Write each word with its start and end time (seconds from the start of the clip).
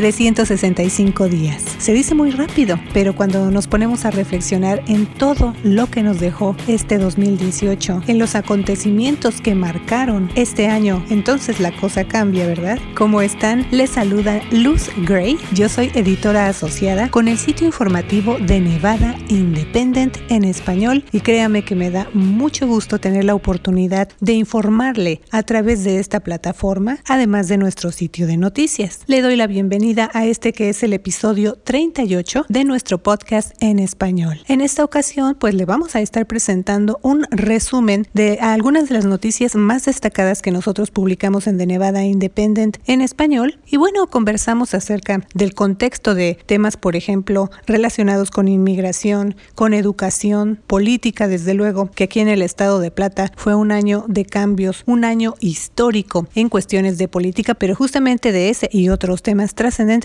365 0.00 1.28
días. 1.28 1.62
Se 1.76 1.92
dice 1.92 2.14
muy 2.14 2.30
rápido, 2.30 2.80
pero 2.94 3.14
cuando 3.14 3.50
nos 3.50 3.66
ponemos 3.66 4.06
a 4.06 4.10
reflexionar 4.10 4.82
en 4.86 5.04
todo 5.04 5.54
lo 5.62 5.88
que 5.90 6.02
nos 6.02 6.18
dejó 6.20 6.56
este 6.68 6.96
2018, 6.96 8.04
en 8.06 8.18
los 8.18 8.34
acontecimientos 8.34 9.42
que 9.42 9.54
marcaron 9.54 10.30
este 10.36 10.68
año, 10.68 11.04
entonces 11.10 11.60
la 11.60 11.76
cosa 11.76 12.04
cambia, 12.04 12.46
¿verdad? 12.46 12.78
¿Cómo 12.96 13.20
están? 13.20 13.66
Les 13.72 13.90
saluda 13.90 14.40
Luz 14.50 14.88
Gray. 15.06 15.36
Yo 15.52 15.68
soy 15.68 15.90
editora 15.94 16.48
asociada 16.48 17.10
con 17.10 17.28
el 17.28 17.36
sitio 17.36 17.66
informativo 17.66 18.38
de 18.38 18.58
Nevada 18.58 19.16
Independent 19.28 20.16
en 20.30 20.44
español 20.44 21.04
y 21.12 21.20
créame 21.20 21.62
que 21.62 21.74
me 21.74 21.90
da 21.90 22.08
mucho 22.14 22.66
gusto 22.66 23.00
tener 23.00 23.24
la 23.24 23.34
oportunidad 23.34 24.08
de 24.20 24.32
informarle 24.32 25.20
a 25.30 25.42
través 25.42 25.84
de 25.84 25.98
esta 25.98 26.20
plataforma, 26.20 27.00
además 27.04 27.48
de 27.48 27.58
nuestro 27.58 27.92
sitio 27.92 28.26
de 28.26 28.38
noticias. 28.38 29.00
Le 29.06 29.20
doy 29.20 29.36
la 29.36 29.46
bienvenida 29.46 29.89
a 29.98 30.24
este 30.24 30.52
que 30.52 30.68
es 30.68 30.84
el 30.84 30.92
episodio 30.92 31.54
38 31.64 32.46
de 32.48 32.64
nuestro 32.64 32.98
podcast 32.98 33.60
en 33.60 33.80
español. 33.80 34.40
En 34.46 34.60
esta 34.60 34.84
ocasión, 34.84 35.34
pues 35.34 35.54
le 35.54 35.64
vamos 35.64 35.96
a 35.96 36.00
estar 36.00 36.26
presentando 36.26 37.00
un 37.02 37.26
resumen 37.32 38.06
de 38.14 38.38
algunas 38.40 38.88
de 38.88 38.94
las 38.94 39.04
noticias 39.04 39.56
más 39.56 39.86
destacadas 39.86 40.42
que 40.42 40.52
nosotros 40.52 40.92
publicamos 40.92 41.48
en 41.48 41.58
The 41.58 41.66
Nevada 41.66 42.04
Independent 42.04 42.76
en 42.86 43.00
español. 43.00 43.58
Y 43.66 43.78
bueno, 43.78 44.06
conversamos 44.06 44.74
acerca 44.74 45.26
del 45.34 45.54
contexto 45.54 46.14
de 46.14 46.38
temas, 46.46 46.76
por 46.76 46.94
ejemplo, 46.94 47.50
relacionados 47.66 48.30
con 48.30 48.46
inmigración, 48.46 49.34
con 49.56 49.74
educación, 49.74 50.60
política, 50.68 51.26
desde 51.26 51.54
luego, 51.54 51.90
que 51.90 52.04
aquí 52.04 52.20
en 52.20 52.28
el 52.28 52.42
estado 52.42 52.78
de 52.78 52.92
Plata 52.92 53.32
fue 53.34 53.56
un 53.56 53.72
año 53.72 54.04
de 54.06 54.24
cambios, 54.24 54.84
un 54.86 55.04
año 55.04 55.34
histórico 55.40 56.28
en 56.36 56.48
cuestiones 56.48 56.96
de 56.96 57.08
política, 57.08 57.54
pero 57.54 57.74
justamente 57.74 58.30
de 58.30 58.50
ese 58.50 58.68
y 58.72 58.88
otros 58.90 59.22
temas 59.22 59.54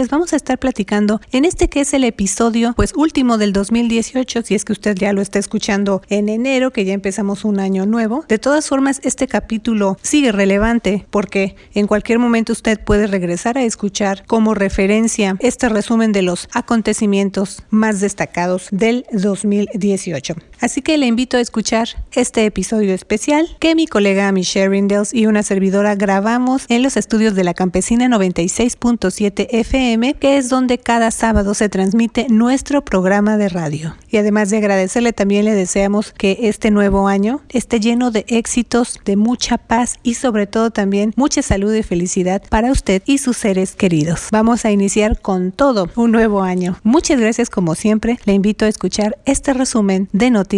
vamos 0.09 0.33
a 0.33 0.35
estar 0.35 0.59
platicando 0.59 1.19
en 1.31 1.45
este 1.45 1.69
que 1.69 1.81
es 1.81 1.93
el 1.93 2.03
episodio 2.03 2.73
pues 2.75 2.93
último 2.95 3.37
del 3.37 3.51
2018, 3.53 4.43
si 4.43 4.55
es 4.55 4.63
que 4.63 4.73
usted 4.73 4.95
ya 4.95 5.13
lo 5.13 5.21
está 5.21 5.39
escuchando 5.39 6.01
en 6.09 6.29
enero, 6.29 6.71
que 6.71 6.85
ya 6.85 6.93
empezamos 6.93 7.45
un 7.45 7.59
año 7.59 7.85
nuevo. 7.85 8.25
De 8.27 8.37
todas 8.37 8.67
formas, 8.67 9.01
este 9.03 9.27
capítulo 9.27 9.97
sigue 10.01 10.31
relevante 10.31 11.05
porque 11.09 11.55
en 11.73 11.87
cualquier 11.87 12.19
momento 12.19 12.53
usted 12.53 12.79
puede 12.79 13.07
regresar 13.07 13.57
a 13.57 13.63
escuchar 13.63 14.25
como 14.25 14.53
referencia 14.53 15.35
este 15.39 15.69
resumen 15.69 16.11
de 16.11 16.21
los 16.21 16.47
acontecimientos 16.53 17.63
más 17.69 17.99
destacados 17.99 18.67
del 18.71 19.05
2018. 19.11 20.35
Así 20.65 20.81
que 20.81 20.97
le 20.97 21.05
invito 21.05 21.37
a 21.37 21.41
escuchar 21.41 21.89
este 22.11 22.43
episodio 22.43 22.95
especial 22.95 23.55
que 23.59 23.75
mi 23.75 23.85
colega 23.85 24.31
Michelle 24.31 24.69
Rindels 24.69 25.13
y 25.13 25.27
una 25.27 25.43
servidora 25.43 25.93
grabamos 25.93 26.65
en 26.69 26.81
los 26.81 26.97
estudios 26.97 27.35
de 27.35 27.43
la 27.43 27.53
Campesina 27.53 28.07
96.7 28.07 29.47
FM, 29.51 30.15
que 30.15 30.37
es 30.37 30.49
donde 30.49 30.79
cada 30.79 31.11
sábado 31.11 31.53
se 31.53 31.69
transmite 31.69 32.25
nuestro 32.29 32.83
programa 32.83 33.37
de 33.37 33.49
radio. 33.49 33.95
Y 34.09 34.17
además 34.17 34.49
de 34.49 34.57
agradecerle, 34.57 35.13
también 35.13 35.45
le 35.45 35.53
deseamos 35.53 36.11
que 36.13 36.39
este 36.41 36.71
nuevo 36.71 37.07
año 37.07 37.41
esté 37.49 37.79
lleno 37.79 38.09
de 38.09 38.25
éxitos, 38.27 38.99
de 39.05 39.17
mucha 39.17 39.59
paz 39.59 39.99
y 40.01 40.15
sobre 40.15 40.47
todo 40.47 40.71
también 40.71 41.13
mucha 41.15 41.43
salud 41.43 41.75
y 41.75 41.83
felicidad 41.83 42.41
para 42.49 42.71
usted 42.71 43.03
y 43.05 43.19
sus 43.19 43.37
seres 43.37 43.75
queridos. 43.75 44.29
Vamos 44.31 44.65
a 44.65 44.71
iniciar 44.71 45.21
con 45.21 45.51
todo 45.51 45.91
un 45.95 46.11
nuevo 46.11 46.41
año. 46.41 46.79
Muchas 46.81 47.19
gracias 47.19 47.51
como 47.51 47.75
siempre. 47.75 48.17
Le 48.25 48.33
invito 48.33 48.65
a 48.65 48.67
escuchar 48.67 49.19
este 49.25 49.53
resumen 49.53 50.09
de 50.11 50.31
Noticias 50.31 50.54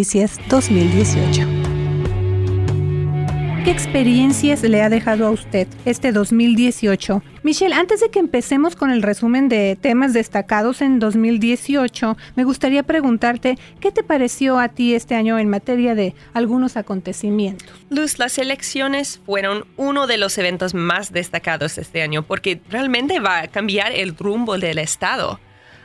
2018. 0.50 1.42
¿Qué 3.64 3.72
experiencias 3.72 4.62
le 4.62 4.82
ha 4.84 4.90
dejado 4.90 5.26
a 5.26 5.32
usted 5.32 5.68
este 5.86 6.12
2018? 6.12 7.24
Michelle, 7.42 7.74
antes 7.74 8.00
de 8.00 8.10
que 8.10 8.20
empecemos 8.20 8.76
con 8.76 8.92
el 8.92 9.02
resumen 9.02 9.50
de 9.50 9.76
temas 9.76 10.14
destacados 10.14 10.82
en 10.82 11.00
2018, 11.00 12.16
me 12.36 12.44
gustaría 12.44 12.84
preguntarte, 12.84 13.58
¿qué 13.80 13.92
te 13.92 14.04
pareció 14.04 14.60
a 14.60 14.70
ti 14.70 14.94
este 14.94 15.16
año 15.16 15.40
en 15.40 15.50
materia 15.50 15.96
de 15.96 16.14
algunos 16.34 16.78
acontecimientos? 16.78 17.68
Luz, 17.90 18.20
las 18.20 18.38
elecciones 18.38 19.20
fueron 19.26 19.66
uno 19.78 20.06
de 20.06 20.18
los 20.18 20.38
eventos 20.38 20.76
más 20.76 21.12
destacados 21.12 21.78
este 21.78 22.04
año 22.04 22.22
porque 22.22 22.62
realmente 22.70 23.20
va 23.20 23.40
a 23.40 23.48
cambiar 23.48 23.92
el 23.92 24.16
rumbo 24.16 24.60
del 24.60 24.78
Estado. 24.78 25.40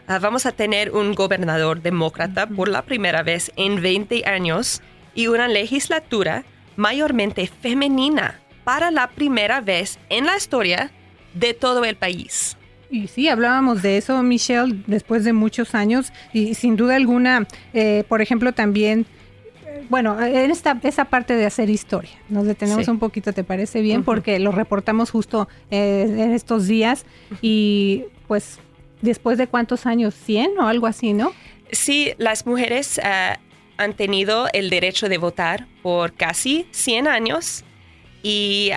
Uh, 0.08 0.20
vamos 0.20 0.46
a 0.46 0.52
tener 0.52 0.90
un 0.90 1.14
gobernador 1.14 1.80
demócrata 1.80 2.46
por 2.46 2.68
la 2.68 2.82
primera 2.82 3.22
vez 3.22 3.52
en 3.56 3.80
20 3.80 4.26
años 4.26 4.82
y 5.14 5.28
una 5.28 5.48
legislatura 5.48 6.44
mayormente 6.76 7.46
femenina 7.46 8.40
para 8.64 8.90
la 8.90 9.08
primera 9.08 9.60
vez 9.60 9.98
en 10.08 10.26
la 10.26 10.36
historia 10.36 10.90
de 11.34 11.54
todo 11.54 11.84
el 11.84 11.96
país. 11.96 12.56
Y 12.90 13.08
sí, 13.08 13.28
hablábamos 13.28 13.80
de 13.80 13.96
eso, 13.96 14.22
Michelle, 14.22 14.82
después 14.86 15.24
de 15.24 15.32
muchos 15.32 15.74
años 15.74 16.12
y 16.32 16.54
sin 16.54 16.76
duda 16.76 16.96
alguna, 16.96 17.46
eh, 17.72 18.04
por 18.06 18.20
ejemplo, 18.20 18.52
también, 18.52 19.06
eh, 19.66 19.86
bueno, 19.88 20.22
en 20.22 20.50
esta, 20.50 20.78
esa 20.82 21.06
parte 21.06 21.34
de 21.34 21.46
hacer 21.46 21.70
historia, 21.70 22.10
nos 22.28 22.46
detenemos 22.46 22.88
un 22.88 22.98
poquito, 22.98 23.32
¿te 23.32 23.44
parece 23.44 23.80
bien? 23.80 24.04
Porque 24.04 24.38
lo 24.38 24.52
reportamos 24.52 25.10
justo 25.10 25.48
eh, 25.70 26.06
en 26.06 26.32
estos 26.32 26.66
días 26.66 27.06
y 27.40 28.04
pues 28.28 28.58
después 29.02 29.38
de 29.38 29.46
cuántos 29.46 29.86
años, 29.86 30.14
100 30.14 30.58
o 30.58 30.66
algo 30.66 30.86
así, 30.86 31.12
¿no? 31.12 31.32
Sí, 31.70 32.14
las 32.18 32.46
mujeres 32.46 33.00
han 33.76 33.94
tenido 33.94 34.48
el 34.52 34.70
derecho 34.70 35.08
de 35.08 35.18
votar 35.18 35.66
por 35.82 36.14
casi 36.14 36.66
100 36.70 37.08
años 37.08 37.64
y 38.22 38.70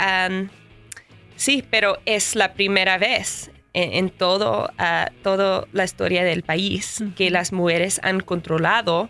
sí, 1.35 1.63
pero 1.69 1.97
es 2.05 2.35
la 2.35 2.53
primera 2.53 2.97
vez 2.97 3.51
en, 3.75 4.09
todo, 4.09 4.69
uh, 4.79 5.21
toda 5.21 5.67
la 5.73 5.83
historia 5.83 6.23
del 6.23 6.43
país 6.43 7.03
que 7.17 7.29
las 7.29 7.51
mujeres 7.51 7.99
han 8.03 8.21
controlado 8.21 9.09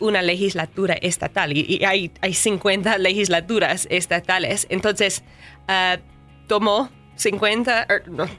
una 0.00 0.20
legislatura 0.20 0.94
estatal 0.94 1.56
y, 1.56 1.84
hay, 1.84 2.10
hay 2.20 2.34
50 2.34 2.98
legislaturas 2.98 3.86
estatales. 3.88 4.66
Entonces, 4.68 5.22
uh, 5.68 6.00
tomó 6.48 6.90
50, 7.16 7.86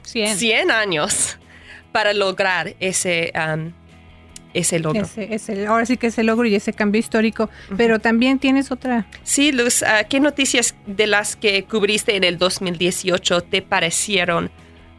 100. 0.02 0.70
años 0.70 1.38
para 1.92 2.12
lograr 2.12 2.74
ese 2.80 3.32
ese 4.54 4.78
logro. 4.78 5.06
Ese, 5.16 5.66
ahora 5.66 5.84
sí 5.84 5.96
que 5.96 6.06
ese 6.06 6.22
logro 6.22 6.46
y 6.46 6.54
ese 6.54 6.72
cambio 6.72 7.00
histórico, 7.00 7.50
pero 7.76 7.98
también 7.98 8.38
tienes 8.38 8.70
otra. 8.70 9.06
Sí, 9.24 9.52
Luz, 9.52 9.82
ah, 9.82 10.04
¿qué 10.04 10.20
noticias 10.20 10.74
de 10.86 11.06
las 11.06 11.36
que 11.36 11.64
cubriste 11.64 12.16
en 12.16 12.24
el 12.24 12.38
2018 12.38 13.42
te 13.42 13.62
parecieron 13.62 14.50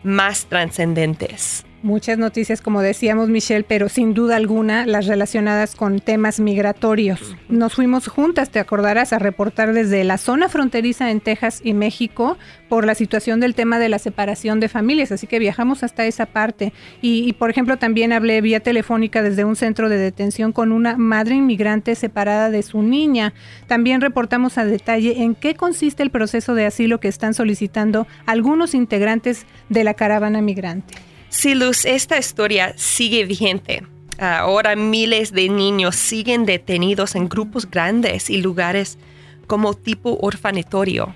más 0.03 0.45
trascendentes? 0.45 1.65
Muchas 1.85 2.17
noticias, 2.17 2.61
como 2.61 2.81
decíamos 2.81 3.29
Michelle, 3.29 3.63
pero 3.63 3.89
sin 3.89 4.15
duda 4.15 4.37
alguna 4.37 4.87
las 4.87 5.05
relacionadas 5.05 5.75
con 5.75 5.99
temas 5.99 6.39
migratorios. 6.39 7.35
Nos 7.47 7.75
fuimos 7.75 8.07
juntas, 8.07 8.49
te 8.49 8.57
acordarás, 8.57 9.13
a 9.13 9.19
reportar 9.19 9.71
desde 9.71 10.03
la 10.03 10.17
zona 10.17 10.49
fronteriza 10.49 11.11
en 11.11 11.19
Texas 11.21 11.61
y 11.63 11.75
México 11.75 12.39
por 12.69 12.87
la 12.87 12.95
situación 12.95 13.39
del 13.39 13.53
tema 13.53 13.77
de 13.77 13.89
la 13.89 13.99
separación 13.99 14.59
de 14.59 14.67
familias, 14.67 15.11
así 15.11 15.27
que 15.27 15.37
viajamos 15.37 15.83
hasta 15.83 16.07
esa 16.07 16.25
parte. 16.25 16.73
Y, 17.03 17.33
por 17.33 17.51
ejemplo, 17.51 17.77
también 17.77 18.13
hablé 18.13 18.41
vía 18.41 18.61
telefónica 18.61 19.21
desde 19.21 19.45
un 19.45 19.55
centro 19.55 19.87
de 19.87 19.99
detención 19.99 20.53
con 20.53 20.71
una 20.71 20.97
madre 20.97 21.35
inmigrante 21.35 21.93
separada 21.93 22.49
de 22.49 22.63
su 22.63 22.81
niña. 22.81 23.35
También 23.67 24.01
reportamos 24.01 24.57
a 24.57 24.65
detalle 24.65 25.21
en 25.21 25.35
qué 25.35 25.53
consiste 25.53 26.01
el 26.01 26.09
proceso 26.09 26.55
de 26.55 26.65
asilo 26.65 26.99
que 26.99 27.09
están 27.09 27.35
solicitando 27.35 28.07
algunos 28.25 28.73
integrantes 28.73 29.45
de 29.69 29.83
la 29.83 29.93
caravana 29.93 30.41
migrante. 30.41 30.95
Sí, 31.35 31.53
Luz, 31.53 31.83
esta 31.83 32.17
historia 32.17 32.73
sigue 32.77 33.25
vigente. 33.25 33.85
Ahora 34.17 34.77
miles 34.77 35.33
de 35.33 35.49
niños 35.49 35.97
siguen 35.97 36.45
detenidos 36.45 37.13
en 37.13 37.27
grupos 37.27 37.69
grandes 37.69 38.29
y 38.29 38.41
lugares 38.41 38.97
como 39.45 39.73
tipo 39.73 40.17
orfanatorio. 40.21 41.13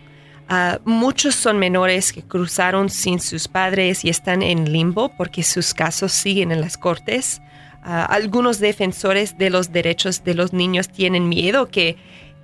Ah, 0.49 0.79
muchos 0.83 1.35
son 1.35 1.57
menores 1.57 2.11
que 2.11 2.21
cruzaron 2.21 2.89
sin 2.89 3.21
sus 3.21 3.47
padres 3.47 4.03
y 4.03 4.09
están 4.09 4.44
en 4.44 4.73
limbo 4.73 5.09
porque 5.15 5.41
sus 5.41 5.73
casos 5.73 6.11
siguen 6.11 6.51
en 6.51 6.59
las 6.59 6.77
cortes. 6.77 7.41
Ah, 7.81 8.03
algunos 8.03 8.59
defensores 8.59 9.38
de 9.38 9.49
los 9.49 9.71
derechos 9.71 10.25
de 10.25 10.33
los 10.33 10.51
niños 10.51 10.89
tienen 10.89 11.29
miedo 11.29 11.69
que 11.69 11.95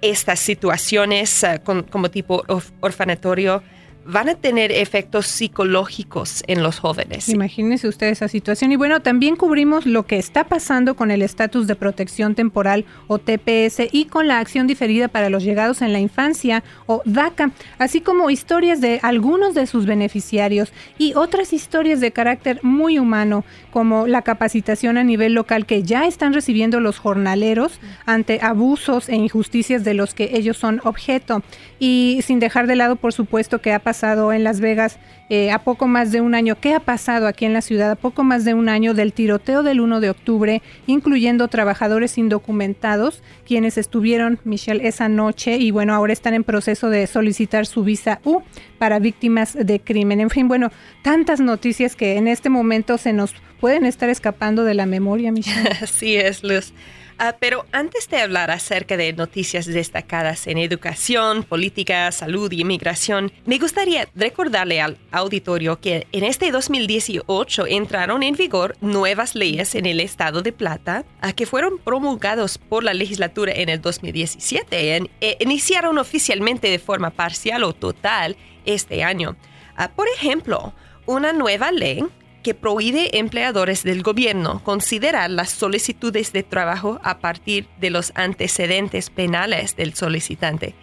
estas 0.01 0.39
situaciones 0.39 1.43
ah, 1.43 1.59
como 1.59 2.09
tipo 2.09 2.45
orfanatorio 2.79 3.63
van 4.05 4.29
a 4.29 4.35
tener 4.35 4.71
efectos 4.71 5.25
psicológicos 5.25 6.43
en 6.47 6.61
los 6.61 6.79
jóvenes. 6.79 7.27
Imagínense 7.29 7.87
usted 7.87 8.07
esa 8.07 8.27
situación. 8.27 8.71
Y 8.71 8.75
bueno, 8.75 9.01
también 9.01 9.35
cubrimos 9.35 9.87
lo 9.87 10.05
que 10.05 10.17
está 10.17 10.43
pasando 10.43 10.95
con 10.95 11.09
el 11.09 11.23
estatus 11.23 11.65
de 11.65 11.75
protección 11.75 12.35
temporal 12.35 12.85
o 13.07 13.17
TPS 13.17 13.87
y 13.91 14.05
con 14.05 14.27
la 14.27 14.39
acción 14.39 14.67
diferida 14.67 15.07
para 15.07 15.29
los 15.29 15.43
llegados 15.43 15.81
en 15.81 15.91
la 15.91 15.99
infancia 15.99 16.63
o 16.85 17.01
DACA, 17.05 17.51
así 17.79 17.99
como 17.99 18.29
historias 18.29 18.79
de 18.79 18.99
algunos 19.01 19.55
de 19.55 19.65
sus 19.65 19.87
beneficiarios 19.87 20.71
y 20.99 21.15
otras 21.15 21.51
historias 21.51 21.99
de 21.99 22.11
carácter 22.11 22.59
muy 22.63 22.99
humano, 22.99 23.43
como 23.71 24.05
la 24.05 24.21
capacitación 24.21 24.97
a 24.97 25.03
nivel 25.03 25.33
local 25.33 25.65
que 25.65 25.81
ya 25.81 26.05
están 26.05 26.33
recibiendo 26.33 26.79
los 26.79 26.99
jornaleros 26.99 27.79
ante 28.05 28.39
abusos 28.41 29.09
e 29.09 29.15
injusticias 29.15 29.83
de 29.83 29.95
los 29.95 30.13
que 30.13 30.31
ellos 30.33 30.57
son 30.57 30.79
objeto. 30.83 31.41
Y 31.79 32.19
sin 32.23 32.39
dejar 32.39 32.67
de 32.67 32.75
lado, 32.75 32.95
por 32.95 33.11
supuesto, 33.11 33.59
que 33.59 33.73
ha 33.73 33.79
pasado 33.79 33.94
pasado 33.95 34.33
en 34.33 34.43
Las 34.43 34.59
Vegas 34.59 34.97
eh, 35.29 35.51
a 35.51 35.59
poco 35.59 35.87
más 35.87 36.11
de 36.11 36.19
un 36.19 36.35
año. 36.35 36.57
¿Qué 36.59 36.73
ha 36.73 36.81
pasado 36.81 37.27
aquí 37.27 37.45
en 37.45 37.53
la 37.53 37.61
ciudad 37.61 37.91
a 37.91 37.95
poco 37.95 38.25
más 38.25 38.43
de 38.43 38.53
un 38.53 38.67
año 38.67 38.93
del 38.93 39.13
tiroteo 39.13 39.63
del 39.63 39.79
1 39.79 40.01
de 40.01 40.09
octubre, 40.09 40.61
incluyendo 40.85 41.47
trabajadores 41.47 42.17
indocumentados, 42.17 43.23
quienes 43.47 43.77
estuvieron, 43.77 44.37
Michelle, 44.43 44.85
esa 44.85 45.07
noche 45.07 45.55
y 45.59 45.71
bueno, 45.71 45.93
ahora 45.93 46.11
están 46.11 46.33
en 46.33 46.43
proceso 46.43 46.89
de 46.89 47.07
solicitar 47.07 47.65
su 47.65 47.85
visa 47.85 48.19
U 48.25 48.41
para 48.79 48.99
víctimas 48.99 49.53
de 49.53 49.79
crimen. 49.79 50.19
En 50.19 50.29
fin, 50.29 50.49
bueno, 50.49 50.71
tantas 51.01 51.39
noticias 51.39 51.95
que 51.95 52.17
en 52.17 52.27
este 52.27 52.49
momento 52.49 52.97
se 52.97 53.13
nos 53.13 53.33
pueden 53.61 53.85
estar 53.85 54.09
escapando 54.09 54.65
de 54.65 54.73
la 54.73 54.85
memoria, 54.85 55.31
Michelle. 55.31 55.69
Así 55.81 56.17
es, 56.17 56.43
Luz. 56.43 56.73
Ah, 57.17 57.37
pero 57.39 57.65
antes 57.71 58.09
de 58.09 58.17
hablar 58.17 58.51
acerca 58.51 58.97
de 58.97 59.13
noticias 59.13 59.65
destacadas 59.65 60.47
en 60.47 60.57
educación, 60.57 61.43
política, 61.43 62.11
salud 62.11 62.51
y 62.51 62.59
inmigración, 62.59 63.31
me 63.45 63.57
gustaría 63.57 64.09
recordarle 64.15 64.81
al 64.81 64.97
auditorio 65.11 65.79
que 65.79 66.07
en 66.11 66.25
este 66.25 66.51
2018 66.51 67.67
entraron 67.67 68.21
en 68.21 68.35
vigor 68.35 68.75
nuevas 68.81 69.33
leyes 69.33 69.75
en 69.75 69.85
el 69.85 70.01
estado 70.01 70.41
de 70.41 70.51
Plata 70.51 71.05
a 71.21 71.31
que 71.31 71.45
fueron 71.45 71.77
promulgados 71.77 72.57
por 72.57 72.83
la 72.83 72.93
legislatura 72.93 73.53
en 73.55 73.69
el 73.69 73.81
2017 73.81 75.09
e 75.21 75.37
iniciaron 75.39 75.97
oficialmente 75.97 76.69
de 76.69 76.79
forma 76.79 77.11
parcial 77.11 77.63
o 77.63 77.71
total 77.71 78.35
este 78.65 79.05
año. 79.05 79.37
Ah, 79.77 79.89
por 79.89 80.09
ejemplo, 80.09 80.73
una 81.05 81.31
nueva 81.31 81.71
ley 81.71 82.03
que 82.45 82.53
prohíbe 82.53 83.17
empleadores 83.17 83.81
del 83.81 84.03
gobierno 84.03 84.63
considerar 84.63 85.31
las 85.31 85.49
solicitudes 85.49 86.31
de 86.31 86.43
trabajo 86.43 86.99
a 87.01 87.17
partir 87.17 87.67
de 87.79 87.89
los 87.89 88.11
antecedentes 88.13 89.09
penales 89.09 89.75
del 89.75 89.95
solicitante 89.95 90.75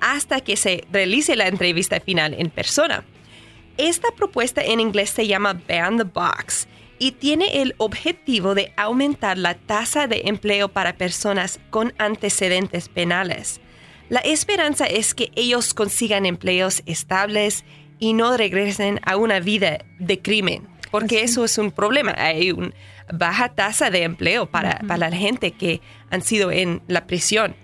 hasta 0.00 0.40
que 0.40 0.56
se 0.56 0.82
realice 0.90 1.36
la 1.36 1.48
entrevista 1.48 2.00
final 2.00 2.34
en 2.38 2.48
persona. 2.48 3.04
Esta 3.76 4.08
propuesta 4.16 4.62
en 4.62 4.80
inglés 4.80 5.10
se 5.10 5.26
llama 5.26 5.60
Ban 5.68 5.98
the 5.98 6.04
Box 6.04 6.66
y 6.98 7.10
tiene 7.10 7.60
el 7.60 7.74
objetivo 7.76 8.54
de 8.54 8.72
aumentar 8.78 9.36
la 9.36 9.56
tasa 9.56 10.06
de 10.06 10.22
empleo 10.24 10.70
para 10.70 10.96
personas 10.96 11.60
con 11.68 11.92
antecedentes 11.98 12.88
penales. 12.88 13.60
La 14.08 14.20
esperanza 14.20 14.86
es 14.86 15.14
que 15.14 15.30
ellos 15.36 15.74
consigan 15.74 16.24
empleos 16.24 16.82
estables 16.86 17.62
y 17.98 18.14
no 18.14 18.38
regresen 18.38 19.00
a 19.04 19.16
una 19.18 19.38
vida 19.38 19.84
de 19.98 20.18
crimen 20.18 20.79
porque 20.90 21.22
eso 21.22 21.44
es 21.44 21.58
un 21.58 21.70
problema. 21.70 22.14
Hay 22.16 22.50
una 22.52 22.72
baja 23.12 23.50
tasa 23.50 23.90
de 23.90 24.02
empleo 24.02 24.46
para, 24.50 24.80
la 24.96 25.12
gente 25.12 25.52
que 25.52 25.80
han 26.10 26.22
sido 26.22 26.50
en 26.50 26.82
la 26.86 27.06
prisión, 27.06 27.56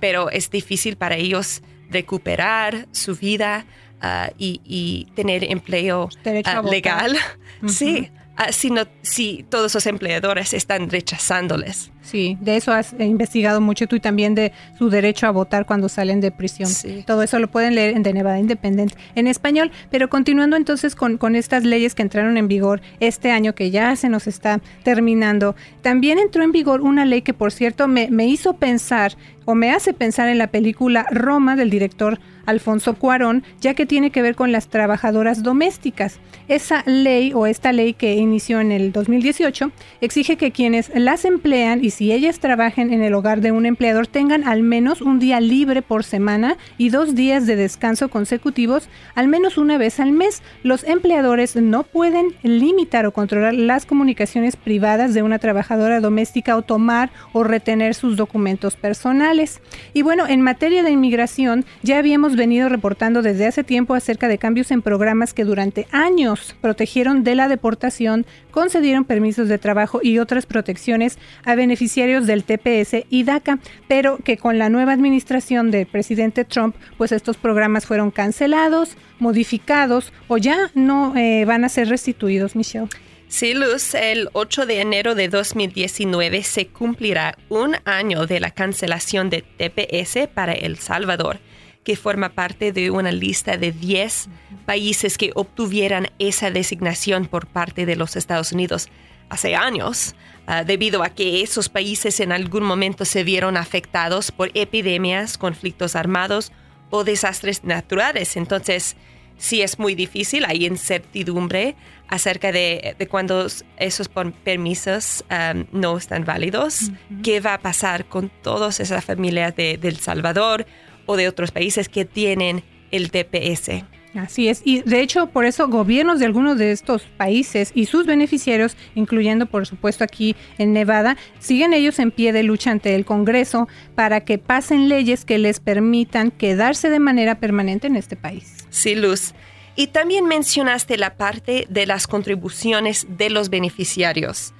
pero 0.00 0.30
es 0.30 0.50
difícil 0.50 0.96
para 0.96 1.16
ellos 1.16 1.62
recuperar 1.90 2.88
su 2.92 3.16
vida 3.16 3.66
ah, 4.00 4.30
y, 4.38 5.08
tener 5.14 5.44
empleo 5.44 6.08
ah, 6.44 6.62
legal. 6.62 7.16
Sí, 7.66 8.10
Ah, 8.36 8.52
si, 8.52 9.46
todos 9.48 9.74
los 9.74 9.86
empleadores 9.86 10.52
están 10.52 10.90
rechazándoles. 10.90 11.90
Sí, 12.06 12.38
de 12.40 12.56
eso 12.56 12.72
has 12.72 12.94
investigado 13.00 13.60
mucho 13.60 13.88
tú 13.88 13.96
y 13.96 14.00
también 14.00 14.36
de 14.36 14.52
su 14.78 14.90
derecho 14.90 15.26
a 15.26 15.32
votar 15.32 15.66
cuando 15.66 15.88
salen 15.88 16.20
de 16.20 16.30
prisión. 16.30 16.70
Todo 17.04 17.24
eso 17.24 17.40
lo 17.40 17.48
pueden 17.48 17.74
leer 17.74 17.96
en 17.96 18.04
The 18.04 18.12
Nevada 18.12 18.38
Independent 18.38 18.92
en 19.16 19.26
español. 19.26 19.72
Pero 19.90 20.08
continuando 20.08 20.56
entonces 20.56 20.94
con, 20.94 21.18
con 21.18 21.34
estas 21.34 21.64
leyes 21.64 21.96
que 21.96 22.02
entraron 22.02 22.36
en 22.36 22.46
vigor 22.46 22.80
este 23.00 23.32
año, 23.32 23.56
que 23.56 23.72
ya 23.72 23.96
se 23.96 24.08
nos 24.08 24.28
está 24.28 24.60
terminando, 24.84 25.56
también 25.82 26.20
entró 26.20 26.44
en 26.44 26.52
vigor 26.52 26.80
una 26.80 27.04
ley 27.04 27.22
que, 27.22 27.34
por 27.34 27.50
cierto, 27.50 27.88
me, 27.88 28.08
me 28.08 28.28
hizo 28.28 28.54
pensar 28.54 29.16
o 29.46 29.56
me 29.56 29.72
hace 29.72 29.92
pensar 29.92 30.28
en 30.28 30.38
la 30.38 30.48
película 30.48 31.06
Roma 31.10 31.56
del 31.56 31.70
director 31.70 32.20
Alfonso 32.46 32.94
Cuarón, 32.94 33.42
ya 33.60 33.74
que 33.74 33.86
tiene 33.86 34.10
que 34.10 34.22
ver 34.22 34.34
con 34.34 34.52
las 34.52 34.68
trabajadoras 34.68 35.42
domésticas. 35.42 36.18
Esa 36.48 36.82
ley 36.86 37.32
o 37.34 37.46
esta 37.46 37.72
ley 37.72 37.92
que 37.92 38.14
inició 38.14 38.60
en 38.60 38.72
el 38.72 38.92
2018 38.92 39.72
exige 40.00 40.36
que 40.36 40.52
quienes 40.52 40.90
las 40.94 41.24
emplean 41.24 41.84
y 41.84 41.90
si 41.96 42.12
ellas 42.12 42.40
trabajen 42.40 42.92
en 42.92 43.02
el 43.02 43.14
hogar 43.14 43.40
de 43.40 43.52
un 43.52 43.64
empleador 43.64 44.06
tengan 44.06 44.46
al 44.46 44.62
menos 44.62 45.00
un 45.00 45.18
día 45.18 45.40
libre 45.40 45.80
por 45.80 46.04
semana 46.04 46.58
y 46.76 46.90
dos 46.90 47.14
días 47.14 47.46
de 47.46 47.56
descanso 47.56 48.10
consecutivos 48.10 48.90
al 49.14 49.28
menos 49.28 49.56
una 49.56 49.78
vez 49.78 49.98
al 49.98 50.12
mes. 50.12 50.42
Los 50.62 50.84
empleadores 50.84 51.56
no 51.56 51.84
pueden 51.84 52.34
limitar 52.42 53.06
o 53.06 53.12
controlar 53.12 53.54
las 53.54 53.86
comunicaciones 53.86 54.56
privadas 54.56 55.14
de 55.14 55.22
una 55.22 55.38
trabajadora 55.38 56.00
doméstica 56.00 56.58
o 56.58 56.60
tomar 56.60 57.10
o 57.32 57.44
retener 57.44 57.94
sus 57.94 58.18
documentos 58.18 58.76
personales. 58.76 59.62
Y 59.94 60.02
bueno, 60.02 60.26
en 60.28 60.42
materia 60.42 60.82
de 60.82 60.90
inmigración 60.90 61.64
ya 61.82 61.96
habíamos 61.96 62.36
venido 62.36 62.68
reportando 62.68 63.22
desde 63.22 63.46
hace 63.46 63.64
tiempo 63.64 63.94
acerca 63.94 64.28
de 64.28 64.36
cambios 64.36 64.70
en 64.70 64.82
programas 64.82 65.32
que 65.32 65.44
durante 65.44 65.86
años 65.92 66.54
protegieron 66.60 67.24
de 67.24 67.36
la 67.36 67.48
deportación, 67.48 68.26
concedieron 68.50 69.06
permisos 69.06 69.48
de 69.48 69.56
trabajo 69.56 70.00
y 70.02 70.18
otras 70.18 70.44
protecciones 70.44 71.18
a 71.46 71.54
beneficiarios 71.86 72.26
del 72.26 72.42
TPS 72.42 73.06
y 73.10 73.22
DACA, 73.22 73.60
pero 73.86 74.18
que 74.18 74.36
con 74.36 74.58
la 74.58 74.68
nueva 74.68 74.92
administración 74.92 75.70
del 75.70 75.86
presidente 75.86 76.44
Trump, 76.44 76.74
pues 76.98 77.12
estos 77.12 77.36
programas 77.36 77.86
fueron 77.86 78.10
cancelados, 78.10 78.96
modificados 79.20 80.12
o 80.26 80.36
ya 80.36 80.72
no 80.74 81.16
eh, 81.16 81.44
van 81.44 81.64
a 81.64 81.68
ser 81.68 81.88
restituidos, 81.88 82.56
Michelle. 82.56 82.88
Sí, 83.28 83.54
Luz, 83.54 83.94
el 83.94 84.30
8 84.32 84.66
de 84.66 84.80
enero 84.80 85.14
de 85.14 85.28
2019 85.28 86.42
se 86.42 86.66
cumplirá 86.66 87.38
un 87.48 87.76
año 87.84 88.26
de 88.26 88.40
la 88.40 88.50
cancelación 88.50 89.30
de 89.30 89.42
TPS 89.42 90.28
para 90.34 90.54
El 90.54 90.78
Salvador 90.78 91.38
que 91.84 91.94
forma 91.94 92.30
parte 92.30 92.72
de 92.72 92.90
una 92.90 93.12
lista 93.12 93.56
de 93.58 93.70
10 93.70 94.28
países 94.66 95.16
que 95.16 95.30
obtuvieran 95.36 96.08
esa 96.18 96.50
designación 96.50 97.26
por 97.26 97.46
parte 97.46 97.86
de 97.86 97.94
los 97.94 98.16
Estados 98.16 98.50
Unidos 98.50 98.88
hace 99.28 99.56
años, 99.56 100.14
ah, 100.46 100.64
debido 100.64 101.02
a 101.02 101.10
que 101.10 101.42
esos 101.42 101.68
países 101.68 102.20
en 102.20 102.32
algún 102.32 102.62
momento 102.62 103.04
se 103.04 103.24
vieron 103.24 103.56
afectados 103.56 104.30
por 104.30 104.50
epidemias, 104.54 105.38
conflictos 105.38 105.96
armados 105.96 106.52
o 106.90 107.04
desastres 107.04 107.64
naturales. 107.64 108.36
Entonces, 108.36 108.96
sí 109.38 109.62
es 109.62 109.78
muy 109.78 109.94
difícil, 109.94 110.44
hay 110.44 110.66
incertidumbre 110.66 111.76
acerca 112.08 112.52
de, 112.52 112.96
cuando 113.10 113.46
esos 113.76 114.08
permisos 114.44 115.24
no 115.72 115.96
están 115.96 116.24
válidos, 116.24 116.92
qué 117.22 117.40
va 117.40 117.54
a 117.54 117.58
pasar 117.58 118.06
con 118.06 118.30
todas 118.42 118.80
esas 118.80 119.04
familias 119.04 119.54
de, 119.56 119.76
de 119.76 119.88
El 119.88 119.98
Salvador 119.98 120.66
o 121.06 121.16
de 121.16 121.28
otros 121.28 121.50
países 121.50 121.88
que 121.88 122.04
tienen 122.04 122.64
el 122.90 123.10
TPS. 123.10 123.84
Así 124.16 124.48
es, 124.48 124.62
y 124.64 124.82
de 124.82 125.00
hecho 125.00 125.26
por 125.28 125.44
eso 125.44 125.68
gobiernos 125.68 126.18
de 126.20 126.26
algunos 126.26 126.58
de 126.58 126.72
estos 126.72 127.02
países 127.02 127.70
y 127.74 127.86
sus 127.86 128.06
beneficiarios, 128.06 128.76
incluyendo 128.94 129.46
por 129.46 129.66
supuesto 129.66 130.04
aquí 130.04 130.34
en 130.58 130.72
Nevada, 130.72 131.16
siguen 131.38 131.74
ellos 131.74 131.98
en 131.98 132.10
pie 132.10 132.32
de 132.32 132.42
lucha 132.42 132.70
ante 132.70 132.94
el 132.94 133.04
Congreso 133.04 133.68
para 133.94 134.24
que 134.24 134.38
pasen 134.38 134.88
leyes 134.88 135.24
que 135.24 135.38
les 135.38 135.60
permitan 135.60 136.30
quedarse 136.30 136.88
de 136.88 136.98
manera 136.98 137.38
permanente 137.38 137.86
en 137.86 137.96
este 137.96 138.16
país. 138.16 138.66
Sí, 138.70 138.94
Luz. 138.94 139.34
Y 139.76 139.88
también 139.88 140.24
mencionaste 140.24 140.96
la 140.96 141.16
parte 141.16 141.66
de 141.68 141.86
las 141.86 142.06
contribuciones 142.06 143.06
de 143.10 143.28
los 143.28 143.50
beneficiarios. 143.50 144.54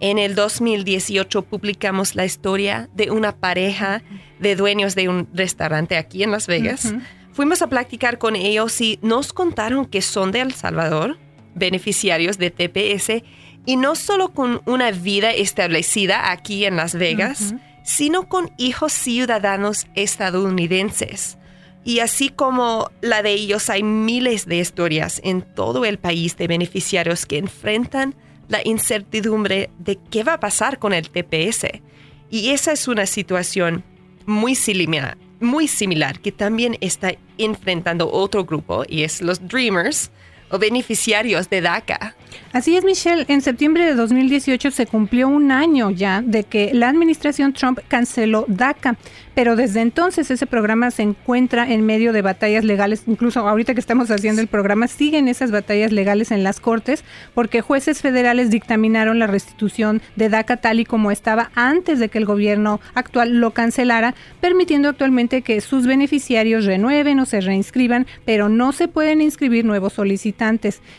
En 0.00 0.18
el 0.18 0.34
2018 0.34 1.42
publicamos 1.42 2.16
la 2.16 2.24
historia 2.24 2.88
de 2.94 3.10
una 3.10 3.36
pareja 3.36 4.02
de 4.40 4.56
dueños 4.56 4.94
de 4.96 5.08
un 5.08 5.28
restaurante 5.32 5.96
aquí 5.96 6.24
en 6.24 6.32
Las 6.32 6.48
Vegas. 6.48 6.92
Fuimos 7.32 7.62
a 7.62 7.66
platicar 7.66 8.18
con 8.18 8.36
ellos 8.36 8.80
y 8.80 8.98
nos 9.02 9.32
contaron 9.32 9.86
que 9.86 10.02
son 10.02 10.32
de 10.32 10.40
El 10.40 10.52
Salvador, 10.52 11.18
beneficiarios 11.54 12.38
de 12.38 12.50
TPS, 12.50 13.22
y 13.64 13.76
no 13.76 13.94
solo 13.94 14.32
con 14.32 14.60
una 14.66 14.90
vida 14.90 15.30
establecida 15.30 16.30
aquí 16.30 16.64
en 16.64 16.76
Las 16.76 16.94
Vegas, 16.94 17.54
sino 17.84 18.28
con 18.28 18.50
hijos 18.58 18.92
ciudadanos 18.92 19.86
estadounidenses. 19.94 21.38
Y 21.84 22.00
así 22.00 22.28
como 22.28 22.90
la 23.00 23.22
de 23.22 23.32
ellos, 23.32 23.70
hay 23.70 23.82
miles 23.82 24.46
de 24.46 24.58
historias 24.58 25.20
en 25.24 25.42
todo 25.42 25.84
el 25.84 25.98
país 25.98 26.36
de 26.36 26.46
beneficiarios 26.46 27.26
que 27.26 27.38
enfrentan 27.38 28.14
la 28.48 28.60
incertidumbre 28.64 29.70
de 29.78 29.98
qué 30.10 30.22
va 30.22 30.34
a 30.34 30.40
pasar 30.40 30.78
con 30.78 30.92
el 30.92 31.08
TPS. 31.08 31.66
Y 32.30 32.50
esa 32.50 32.72
es 32.72 32.86
una 32.88 33.06
situación 33.06 33.84
muy 34.26 34.54
similar, 34.54 35.16
muy 35.42 35.68
similar 35.68 36.20
que 36.20 36.32
también 36.32 36.76
está 36.80 37.14
enfrentando 37.38 38.10
otro 38.10 38.44
grupo 38.44 38.84
y 38.88 39.02
es 39.02 39.20
los 39.20 39.46
Dreamers 39.48 40.10
o 40.52 40.58
beneficiarios 40.58 41.48
de 41.50 41.62
DACA. 41.62 42.14
Así 42.52 42.76
es, 42.76 42.84
Michelle. 42.84 43.24
En 43.28 43.40
septiembre 43.40 43.86
de 43.86 43.94
2018 43.94 44.70
se 44.70 44.86
cumplió 44.86 45.28
un 45.28 45.50
año 45.50 45.90
ya 45.90 46.22
de 46.22 46.44
que 46.44 46.72
la 46.74 46.90
administración 46.90 47.54
Trump 47.54 47.80
canceló 47.88 48.44
DACA, 48.46 48.96
pero 49.34 49.56
desde 49.56 49.80
entonces 49.80 50.30
ese 50.30 50.46
programa 50.46 50.90
se 50.90 51.02
encuentra 51.02 51.70
en 51.70 51.86
medio 51.86 52.12
de 52.12 52.20
batallas 52.20 52.64
legales. 52.64 53.04
Incluso 53.06 53.40
ahorita 53.48 53.72
que 53.72 53.80
estamos 53.80 54.10
haciendo 54.10 54.42
el 54.42 54.48
programa, 54.48 54.86
siguen 54.86 55.28
esas 55.28 55.50
batallas 55.50 55.92
legales 55.92 56.30
en 56.30 56.44
las 56.44 56.60
cortes 56.60 57.04
porque 57.34 57.62
jueces 57.62 58.02
federales 58.02 58.50
dictaminaron 58.50 59.18
la 59.18 59.26
restitución 59.26 60.02
de 60.16 60.28
DACA 60.28 60.58
tal 60.58 60.80
y 60.80 60.84
como 60.84 61.10
estaba 61.10 61.50
antes 61.54 61.98
de 61.98 62.10
que 62.10 62.18
el 62.18 62.26
gobierno 62.26 62.80
actual 62.94 63.40
lo 63.40 63.52
cancelara, 63.52 64.14
permitiendo 64.42 64.90
actualmente 64.90 65.40
que 65.40 65.62
sus 65.62 65.86
beneficiarios 65.86 66.66
renueven 66.66 67.18
o 67.20 67.24
se 67.24 67.40
reinscriban, 67.40 68.06
pero 68.26 68.50
no 68.50 68.72
se 68.72 68.88
pueden 68.88 69.22
inscribir 69.22 69.64
nuevos 69.64 69.94
solicitantes. 69.94 70.41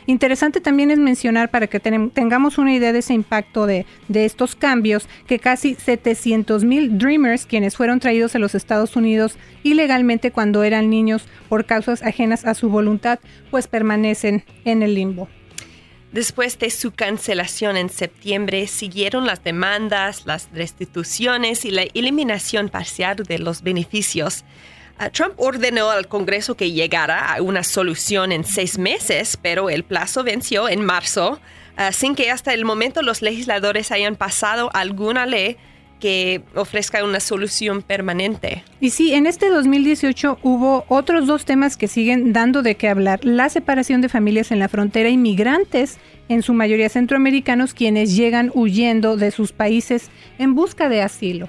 Interesante 0.05 0.61
también 0.61 0.91
es 0.91 0.99
mencionar 0.99 1.49
para 1.51 1.67
que 1.67 1.79
tengamos 1.79 2.57
una 2.57 2.73
idea 2.73 2.93
de 2.93 2.99
ese 2.99 3.13
impacto 3.13 3.65
de, 3.65 3.85
estos 4.13 4.55
cambios, 4.55 5.07
que 5.27 5.39
casi 5.39 5.75
700 5.75 6.63
mil 6.63 6.97
Dreamers, 6.97 7.45
quienes 7.45 7.75
fueron 7.75 7.99
traídos 7.99 8.35
a 8.35 8.39
los 8.39 8.55
Estados 8.55 8.95
Unidos 8.95 9.37
ilegalmente 9.63 10.31
cuando 10.31 10.63
eran 10.63 10.89
niños 10.89 11.27
por 11.49 11.65
causas 11.65 12.03
ajenas 12.03 12.45
a 12.45 12.53
su 12.53 12.69
voluntad, 12.69 13.19
pues 13.51 13.67
permanecen 13.67 14.43
en 14.65 14.83
el 14.83 14.95
limbo. 14.95 15.27
Después 16.13 16.59
de 16.59 16.69
su 16.69 16.91
cancelación 16.91 17.75
en 17.75 17.89
septiembre, 17.89 18.67
siguieron 18.67 19.25
las 19.25 19.43
demandas, 19.43 20.27
las 20.27 20.47
restituciones 20.53 21.65
y 21.65 21.71
la 21.71 21.87
eliminación 21.95 22.69
parcial 22.69 23.17
de 23.17 23.39
los 23.39 23.63
beneficios. 23.63 24.45
Ah, 24.97 25.09
Trump 25.09 25.33
ordenó 25.37 25.89
al 25.89 26.07
Congreso 26.07 26.55
que 26.55 26.71
llegara 26.71 27.33
a 27.33 27.41
una 27.41 27.63
solución 27.63 28.31
en 28.31 28.43
seis 28.43 28.77
meses, 28.77 29.37
pero 29.41 29.69
el 29.69 29.83
plazo 29.83 30.23
venció 30.23 30.69
en 30.69 30.85
marzo, 30.85 31.39
ah, 31.77 31.91
sin 31.91 32.15
que 32.15 32.29
hasta 32.29 32.53
el 32.53 32.63
momento 32.63 33.01
los 33.01 33.21
legisladores 33.21 33.91
hayan 33.91 34.15
pasado 34.15 34.69
alguna 34.73 35.25
ley 35.25 35.57
que 36.03 36.41
ofrezca 36.53 37.01
una 37.05 37.21
solución 37.21 37.81
permanente. 37.81 38.65
Y 38.81 38.89
sí, 38.89 39.13
en 39.13 39.25
este 39.25 39.49
2018 39.49 40.37
hubo 40.43 40.83
otros 40.89 41.27
dos 41.27 41.45
temas 41.45 41.77
que 41.77 41.87
siguen 41.87 42.33
dando 42.33 42.61
de 42.61 42.75
qué 42.75 42.89
hablar. 42.89 43.23
La 43.23 43.47
separación 43.47 44.01
de 44.01 44.09
familias 44.09 44.51
en 44.51 44.59
la 44.59 44.67
frontera, 44.67 45.07
inmigrantes, 45.07 45.99
en 46.27 46.41
su 46.41 46.53
mayoría 46.53 46.89
centroamericanos, 46.89 47.73
quienes 47.73 48.17
llegan 48.17 48.51
huyendo 48.53 49.15
de 49.15 49.31
sus 49.31 49.53
países 49.53 50.09
en 50.39 50.55
busca 50.55 50.89
de 50.89 51.01
asilo. 51.01 51.47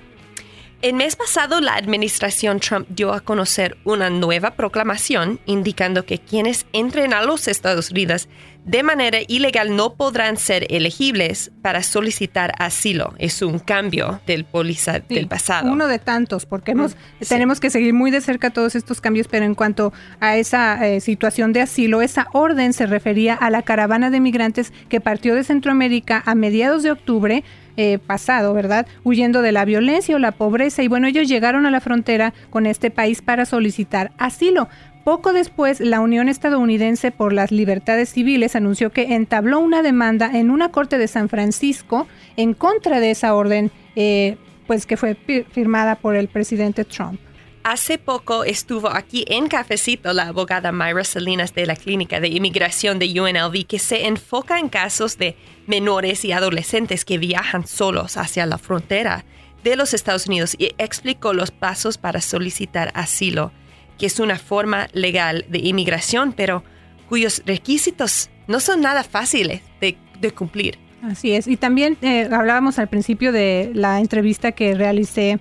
El 0.84 0.96
mes 0.96 1.16
pasado, 1.16 1.62
la 1.62 1.76
administración 1.76 2.60
Trump 2.60 2.86
dio 2.90 3.14
a 3.14 3.20
conocer 3.20 3.78
una 3.84 4.10
nueva 4.10 4.50
proclamación 4.50 5.40
indicando 5.46 6.04
que 6.04 6.18
quienes 6.18 6.66
entren 6.74 7.14
a 7.14 7.22
los 7.22 7.48
Estados 7.48 7.90
Unidos 7.90 8.28
de 8.66 8.82
manera 8.82 9.20
ilegal 9.26 9.76
no 9.76 9.94
podrán 9.94 10.36
ser 10.36 10.66
elegibles 10.68 11.50
para 11.62 11.82
solicitar 11.82 12.52
asilo. 12.58 13.14
Es 13.16 13.40
un 13.40 13.60
cambio 13.60 14.20
del 14.26 14.44
póliza 14.44 14.98
del 15.00 15.26
pasado. 15.26 15.72
Uno 15.72 15.86
de 15.86 15.98
tantos, 15.98 16.44
porque 16.44 16.74
mm, 16.74 16.88
tenemos 17.30 17.60
que 17.60 17.70
seguir 17.70 17.94
muy 17.94 18.10
de 18.10 18.20
cerca 18.20 18.50
todos 18.50 18.74
estos 18.74 19.00
cambios, 19.00 19.26
pero 19.26 19.46
en 19.46 19.54
cuanto 19.54 19.94
a 20.20 20.36
esa 20.36 20.86
eh, 20.86 21.00
situación 21.00 21.54
de 21.54 21.62
asilo, 21.62 22.02
esa 22.02 22.28
orden 22.34 22.74
se 22.74 22.84
refería 22.84 23.32
a 23.32 23.48
la 23.48 23.62
caravana 23.62 24.10
de 24.10 24.20
migrantes 24.20 24.70
que 24.90 25.00
partió 25.00 25.34
de 25.34 25.44
Centroamérica 25.44 26.22
a 26.26 26.34
mediados 26.34 26.82
de 26.82 26.90
octubre 26.90 27.42
eh, 27.76 27.98
pasado, 27.98 28.54
¿verdad? 28.54 28.86
Huyendo 29.02 29.42
de 29.42 29.52
la 29.52 29.64
violencia 29.64 30.16
o 30.16 30.18
la 30.18 30.32
pobreza. 30.32 30.82
Y 30.82 30.88
bueno, 30.88 31.06
ellos 31.06 31.28
llegaron 31.28 31.66
a 31.66 31.70
la 31.70 31.80
frontera 31.80 32.32
con 32.50 32.66
este 32.66 32.90
país 32.90 33.22
para 33.22 33.46
solicitar 33.46 34.12
asilo. 34.18 34.68
Poco 35.04 35.34
después, 35.34 35.80
la 35.80 36.00
Unión 36.00 36.28
Estadounidense 36.28 37.10
por 37.10 37.34
las 37.34 37.52
Libertades 37.52 38.08
Civiles 38.08 38.56
anunció 38.56 38.90
que 38.90 39.14
entabló 39.14 39.60
una 39.60 39.82
demanda 39.82 40.30
en 40.32 40.50
una 40.50 40.70
corte 40.70 40.96
de 40.96 41.08
San 41.08 41.28
Francisco 41.28 42.06
en 42.36 42.54
contra 42.54 43.00
de 43.00 43.10
esa 43.10 43.34
orden, 43.34 43.70
eh, 43.96 44.38
pues 44.66 44.86
que 44.86 44.96
fue 44.96 45.14
firmada 45.50 45.96
por 45.96 46.16
el 46.16 46.28
presidente 46.28 46.84
Trump. 46.84 47.20
Hace 47.64 47.96
poco 47.96 48.44
estuvo 48.44 48.90
aquí 48.90 49.24
en 49.26 49.48
Cafecito 49.48 50.12
la 50.12 50.24
abogada 50.24 50.70
Myra 50.70 51.02
Salinas 51.02 51.54
de 51.54 51.64
la 51.64 51.76
Clínica 51.76 52.20
de 52.20 52.28
Inmigración 52.28 52.98
de 52.98 53.18
UNLV 53.18 53.66
que 53.66 53.78
se 53.78 54.06
enfoca 54.06 54.58
en 54.58 54.68
casos 54.68 55.16
de 55.16 55.34
menores 55.66 56.26
y 56.26 56.32
adolescentes 56.32 57.06
que 57.06 57.16
viajan 57.16 57.66
solos 57.66 58.18
hacia 58.18 58.44
la 58.44 58.58
frontera 58.58 59.24
de 59.62 59.76
los 59.76 59.94
Estados 59.94 60.26
Unidos 60.26 60.56
y 60.58 60.74
explicó 60.76 61.32
los 61.32 61.52
pasos 61.52 61.96
para 61.96 62.20
solicitar 62.20 62.92
asilo, 62.94 63.50
que 63.96 64.04
es 64.06 64.20
una 64.20 64.38
forma 64.38 64.88
legal 64.92 65.46
de 65.48 65.60
inmigración, 65.60 66.34
pero 66.34 66.62
cuyos 67.08 67.42
requisitos 67.46 68.28
no 68.46 68.60
son 68.60 68.82
nada 68.82 69.04
fáciles 69.04 69.62
de, 69.80 69.96
cumplir. 70.32 70.78
Así 71.02 71.32
es. 71.32 71.46
Y 71.46 71.56
también 71.56 71.96
eh, 72.02 72.28
hablábamos 72.30 72.78
al 72.78 72.88
principio 72.88 73.32
de 73.32 73.70
la 73.74 74.00
entrevista 74.00 74.52
que 74.52 74.74
realicé 74.74 75.38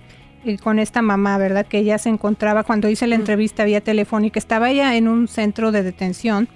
con 0.62 0.78
esta 0.78 1.02
mamá, 1.02 1.38
¿verdad? 1.38 1.66
Que 1.66 1.78
ella 1.78 1.98
se 1.98 2.08
encontraba 2.08 2.64
cuando 2.64 2.88
hice 2.88 3.06
la 3.06 3.14
entrevista 3.14 3.64
vía 3.64 3.80
telefónica, 3.80 4.38
estaba 4.38 4.70
ella 4.70 4.96
en 4.96 5.08
un 5.08 5.28
centro 5.28 5.72
de 5.72 5.82
detención 5.82 6.48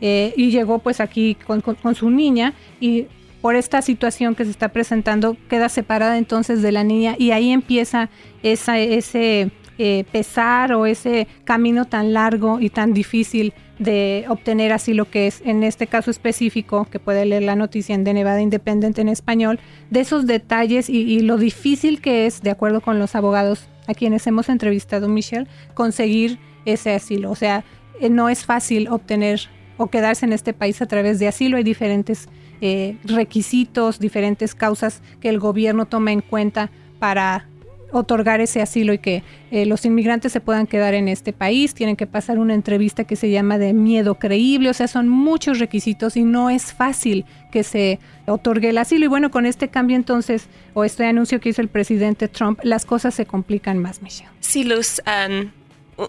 eh, 0.00 0.34
y 0.36 0.50
llegó 0.50 0.78
pues 0.78 1.00
aquí 1.00 1.36
con, 1.46 1.62
su 1.94 2.10
niña 2.10 2.52
y 2.80 3.06
por 3.40 3.54
esta 3.54 3.80
situación 3.80 4.34
que 4.34 4.44
se 4.44 4.50
está 4.50 4.68
presentando 4.68 5.36
queda 5.48 5.68
separada 5.68 6.18
entonces 6.18 6.60
de 6.62 6.72
la 6.72 6.84
niña 6.84 7.14
y 7.18 7.30
ahí 7.30 7.50
empieza 7.50 8.10
esa, 8.42 8.78
ese 8.78 9.50
eh, 9.78 10.04
pesar 10.10 10.72
o 10.72 10.86
ese 10.86 11.28
camino 11.44 11.84
tan 11.84 12.12
largo 12.12 12.60
y 12.60 12.70
tan 12.70 12.92
difícil 12.92 13.54
de 13.78 14.24
obtener 14.28 14.72
así 14.72 14.94
lo 14.94 15.10
que 15.10 15.26
es, 15.26 15.42
en 15.44 15.62
este 15.62 15.86
caso 15.86 16.10
específico, 16.10 16.86
que 16.90 16.98
puede 16.98 17.24
leer 17.26 17.42
la 17.42 17.56
noticia 17.56 17.94
en 17.94 18.04
de 18.04 18.14
Nevada 18.14 18.40
Independent 18.40 18.98
en 18.98 19.08
español, 19.08 19.58
de 19.90 20.00
esos 20.00 20.26
detalles 20.26 20.88
y, 20.88 21.20
lo 21.20 21.36
difícil 21.36 22.00
que 22.00 22.26
es, 22.26 22.42
de 22.42 22.50
acuerdo 22.50 22.80
con 22.80 22.98
los 22.98 23.14
abogados 23.14 23.68
a 23.86 23.94
quienes 23.94 24.26
hemos 24.26 24.48
entrevistado, 24.48 25.08
Michelle, 25.08 25.46
conseguir 25.74 26.38
ese 26.64 26.94
asilo. 26.94 27.30
O 27.30 27.36
sea, 27.36 27.64
eh, 28.00 28.08
no 28.08 28.28
es 28.28 28.44
fácil 28.44 28.88
obtener 28.88 29.48
o 29.76 29.88
quedarse 29.88 30.24
en 30.24 30.32
este 30.32 30.52
país 30.52 30.80
a 30.80 30.86
través 30.86 31.18
de 31.18 31.28
asilo. 31.28 31.56
Hay 31.56 31.62
diferentes 31.62 32.28
eh, 32.60 32.96
requisitos, 33.04 33.98
diferentes 33.98 34.54
causas 34.54 35.02
que 35.20 35.28
el 35.28 35.38
gobierno 35.38 35.86
toma 35.86 36.12
en 36.12 36.22
cuenta 36.22 36.70
para 36.98 37.46
otorgar 37.92 38.40
ese 38.40 38.60
asilo 38.60 38.92
y 38.92 38.98
que 38.98 39.22
eh, 39.50 39.66
los 39.66 39.84
inmigrantes 39.84 40.32
se 40.32 40.40
puedan 40.40 40.66
quedar 40.66 40.94
en 40.94 41.08
este 41.08 41.32
país. 41.32 41.74
Tienen 41.74 41.96
que 41.96 42.06
pasar 42.06 42.38
una 42.38 42.54
entrevista 42.54 43.04
que 43.04 43.16
se 43.16 43.30
llama 43.30 43.58
de 43.58 43.72
miedo 43.72 44.16
creíble, 44.16 44.70
o 44.70 44.74
sea, 44.74 44.88
son 44.88 45.08
muchos 45.08 45.58
requisitos 45.58 46.16
y 46.16 46.24
no 46.24 46.50
es 46.50 46.72
fácil 46.72 47.24
que 47.52 47.62
se 47.62 47.98
otorgue 48.26 48.70
el 48.70 48.78
asilo. 48.78 49.04
Y 49.04 49.08
bueno, 49.08 49.30
con 49.30 49.46
este 49.46 49.68
cambio 49.68 49.96
entonces, 49.96 50.48
o 50.74 50.84
este 50.84 51.06
anuncio 51.06 51.40
que 51.40 51.50
hizo 51.50 51.62
el 51.62 51.68
presidente 51.68 52.28
Trump, 52.28 52.60
las 52.62 52.84
cosas 52.84 53.14
se 53.14 53.26
complican 53.26 53.78
más, 53.78 54.02
Michelle. 54.02 54.30
Sí, 54.40 54.64
Luz, 54.64 55.00
um, 55.06 55.50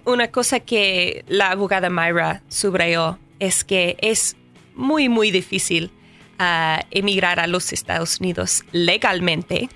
una 0.05 0.29
cosa 0.29 0.60
que 0.60 1.24
la 1.27 1.51
abogada 1.51 1.89
Myra 1.89 2.41
subrayó 2.48 3.19
es 3.39 3.63
que 3.63 3.98
es 4.01 4.36
muy, 4.75 5.10
muy 5.10 5.31
difícil 5.31 5.91
uh, 6.39 6.81
emigrar 6.91 7.39
a 7.39 7.48
los 7.48 7.72
Estados 7.74 8.19
Unidos 8.19 8.63
legalmente 8.72 9.69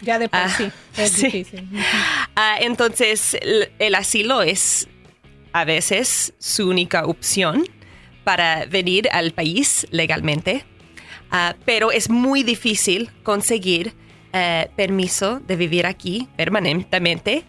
ya 0.00 0.18
de 0.18 0.28
por 0.28 0.40
ah, 0.40 0.48
sí, 0.48 0.70
es 0.96 1.20
difícil. 1.20 1.68
Ah, 2.36 2.56
entonces, 2.60 3.36
el, 3.78 3.94
asilo 3.94 4.42
es 4.42 4.88
a 5.52 5.64
veces 5.64 6.34
su 6.38 6.68
única 6.68 7.04
opción 7.04 7.64
para 8.24 8.66
venir 8.66 9.08
al 9.12 9.32
país 9.32 9.86
legalmente, 9.90 10.64
ah, 11.30 11.56
pero 11.64 11.90
es 11.90 12.10
muy 12.10 12.42
difícil 12.42 13.10
conseguir 13.22 13.94
eh, 14.32 14.68
permiso 14.76 15.40
de 15.40 15.56
vivir 15.56 15.86
aquí 15.86 16.28
permanentemente 16.36 17.44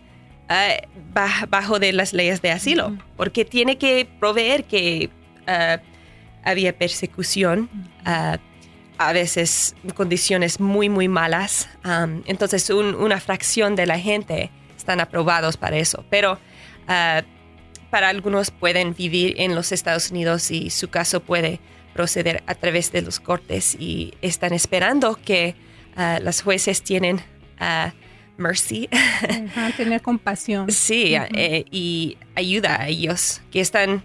bajo 1.49 1.77
de 1.77 1.93
las 1.93 2.13
leyes 2.13 2.41
de 2.41 2.49
asilo, 2.49 2.97
porque 3.15 3.45
tiene 3.45 3.77
que 3.77 4.07
proveer 4.19 4.63
que 4.63 5.11
había 6.43 6.75
persecución 6.75 7.69
a 8.99 9.13
veces 9.13 9.75
condiciones 9.95 10.59
muy, 10.59 10.89
muy 10.89 11.07
malas. 11.07 11.69
entonces, 12.25 12.69
una 12.69 13.19
fracción 13.21 13.75
de 13.75 13.85
la 13.85 13.97
gente 13.97 14.51
están 14.77 14.99
aprobados 14.99 15.55
para 15.55 15.77
eso. 15.77 16.03
Pero 16.09 16.37
ah, 16.87 17.21
para 17.89 18.09
algunos 18.09 18.51
pueden 18.51 18.93
vivir 18.93 19.35
en 19.37 19.55
los 19.55 19.71
Estados 19.71 20.11
Unidos 20.11 20.51
y 20.51 20.69
su 20.69 20.89
caso 20.89 21.21
puede 21.21 21.61
proceder 21.93 22.43
a 22.45 22.55
través 22.55 22.91
de 22.91 23.01
los 23.01 23.21
cortes 23.21 23.75
y 23.79 24.13
están 24.21 24.53
esperando 24.53 25.15
que 25.15 25.55
uh, 25.97 26.21
los 26.21 26.41
jueces 26.41 26.83
tienen 26.83 27.21
ah, 27.57 27.93
mercy. 28.37 28.89
tener 29.77 30.01
compasión. 30.01 30.69
Sí, 30.69 31.15
eh, 31.15 31.63
y 31.71 32.17
ayuda 32.35 32.81
a 32.81 32.87
ellos 32.89 33.41
que 33.49 33.61
están 33.61 34.03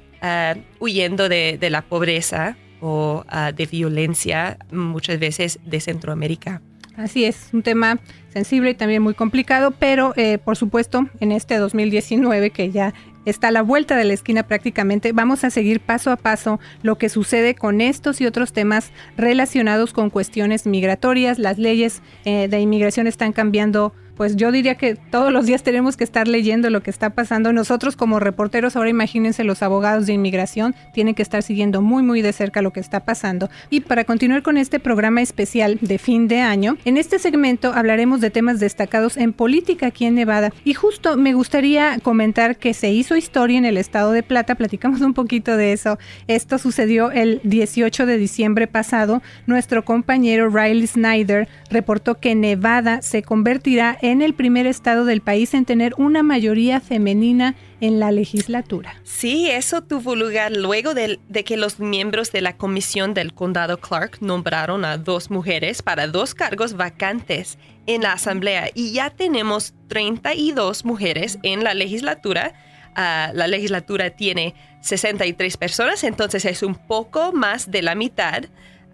huyendo 0.78 1.28
de, 1.28 1.58
de 1.60 1.68
la 1.68 1.82
pobreza 1.82 2.56
o 2.86 3.24
ah, 3.28 3.50
de 3.50 3.64
violencia 3.64 4.58
muchas 4.70 5.18
veces 5.18 5.58
de 5.64 5.80
Centroamérica. 5.80 6.60
Así 6.98 7.24
es, 7.24 7.48
un 7.54 7.62
tema 7.62 7.98
sensible 8.28 8.70
y 8.70 8.74
también 8.74 9.02
muy 9.02 9.14
complicado, 9.14 9.72
pero 9.72 10.12
eh, 10.16 10.38
por 10.38 10.56
supuesto 10.56 11.08
en 11.18 11.32
este 11.32 11.56
2019 11.56 12.50
que 12.50 12.70
ya 12.70 12.92
está 13.24 13.48
a 13.48 13.52
la 13.52 13.62
vuelta 13.62 13.96
de 13.96 14.04
la 14.04 14.12
esquina 14.12 14.42
prácticamente, 14.42 15.12
vamos 15.12 15.44
a 15.44 15.50
seguir 15.50 15.80
paso 15.80 16.12
a 16.12 16.16
paso 16.16 16.60
lo 16.82 16.96
que 16.98 17.08
sucede 17.08 17.54
con 17.54 17.80
estos 17.80 18.20
y 18.20 18.26
otros 18.26 18.52
temas 18.52 18.92
relacionados 19.16 19.94
con 19.94 20.10
cuestiones 20.10 20.66
migratorias. 20.66 21.38
Las 21.38 21.58
leyes 21.58 22.02
eh, 22.26 22.48
de 22.48 22.60
inmigración 22.60 23.06
están 23.06 23.32
cambiando 23.32 23.94
pues 24.16 24.36
yo 24.36 24.52
diría 24.52 24.76
que 24.76 24.94
todos 24.94 25.32
los 25.32 25.46
días 25.46 25.62
tenemos 25.62 25.96
que 25.96 26.04
estar 26.04 26.28
leyendo 26.28 26.70
lo 26.70 26.82
que 26.82 26.90
está 26.90 27.10
pasando. 27.10 27.52
Nosotros 27.52 27.96
como 27.96 28.20
reporteros, 28.20 28.76
ahora 28.76 28.90
imagínense 28.90 29.44
los 29.44 29.62
abogados 29.62 30.06
de 30.06 30.12
inmigración, 30.12 30.74
tienen 30.92 31.14
que 31.14 31.22
estar 31.22 31.42
siguiendo 31.42 31.82
muy 31.82 32.02
muy 32.02 32.22
de 32.22 32.32
cerca 32.32 32.62
lo 32.62 32.72
que 32.72 32.80
está 32.80 33.00
pasando. 33.00 33.50
Y 33.70 33.80
para 33.80 34.04
continuar 34.04 34.42
con 34.42 34.56
este 34.56 34.80
programa 34.80 35.22
especial 35.22 35.78
de 35.80 35.98
fin 35.98 36.28
de 36.28 36.40
año, 36.40 36.76
en 36.84 36.96
este 36.96 37.18
segmento 37.18 37.72
hablaremos 37.74 38.20
de 38.20 38.30
temas 38.30 38.60
destacados 38.60 39.16
en 39.16 39.32
política 39.32 39.86
aquí 39.86 40.04
en 40.04 40.14
Nevada. 40.14 40.52
Y 40.64 40.74
justo 40.74 41.16
me 41.16 41.34
gustaría 41.34 41.98
comentar 42.02 42.56
que 42.56 42.74
se 42.74 42.90
hizo 42.92 43.16
historia 43.16 43.58
en 43.58 43.64
el 43.64 43.76
estado 43.76 44.12
de 44.12 44.22
Plata, 44.22 44.54
platicamos 44.54 45.00
un 45.00 45.14
poquito 45.14 45.56
de 45.56 45.72
eso. 45.72 45.98
Esto 46.28 46.58
sucedió 46.58 47.10
el 47.10 47.40
18 47.44 48.06
de 48.06 48.18
diciembre 48.18 48.66
pasado. 48.66 49.22
Nuestro 49.46 49.84
compañero 49.84 50.48
Riley 50.48 50.86
Snyder 50.86 51.48
reportó 51.70 52.20
que 52.20 52.34
Nevada 52.34 53.02
se 53.02 53.22
convertirá 53.22 53.96
en 54.04 54.20
el 54.20 54.34
primer 54.34 54.66
estado 54.66 55.06
del 55.06 55.22
país 55.22 55.54
en 55.54 55.64
tener 55.64 55.94
una 55.96 56.22
mayoría 56.22 56.78
femenina 56.82 57.54
en 57.80 58.00
la 58.00 58.12
legislatura. 58.12 59.00
Sí, 59.02 59.50
eso 59.50 59.82
tuvo 59.82 60.14
lugar 60.14 60.54
luego 60.54 60.92
de, 60.92 61.18
que 61.46 61.56
los 61.56 61.80
miembros 61.80 62.30
de 62.30 62.42
la 62.42 62.58
comisión 62.58 63.14
del 63.14 63.32
condado 63.32 63.78
Clark 63.78 64.18
nombraron 64.20 64.84
a 64.84 64.98
dos 64.98 65.30
mujeres 65.30 65.80
para 65.80 66.06
dos 66.06 66.34
cargos 66.34 66.74
vacantes 66.74 67.58
en 67.86 68.02
la 68.02 68.12
asamblea 68.12 68.68
y 68.74 68.92
ya 68.92 69.08
tenemos 69.08 69.72
32 69.88 70.84
mujeres 70.84 71.38
en 71.42 71.64
la 71.64 71.72
legislatura. 71.72 72.52
Ah, 72.94 73.30
la 73.32 73.46
legislatura 73.46 74.10
tiene 74.10 74.54
63 74.82 75.56
personas, 75.56 76.04
entonces 76.04 76.44
es 76.44 76.62
un 76.62 76.74
poco 76.74 77.32
más 77.32 77.70
de 77.70 77.80
la 77.80 77.94
mitad. 77.94 78.44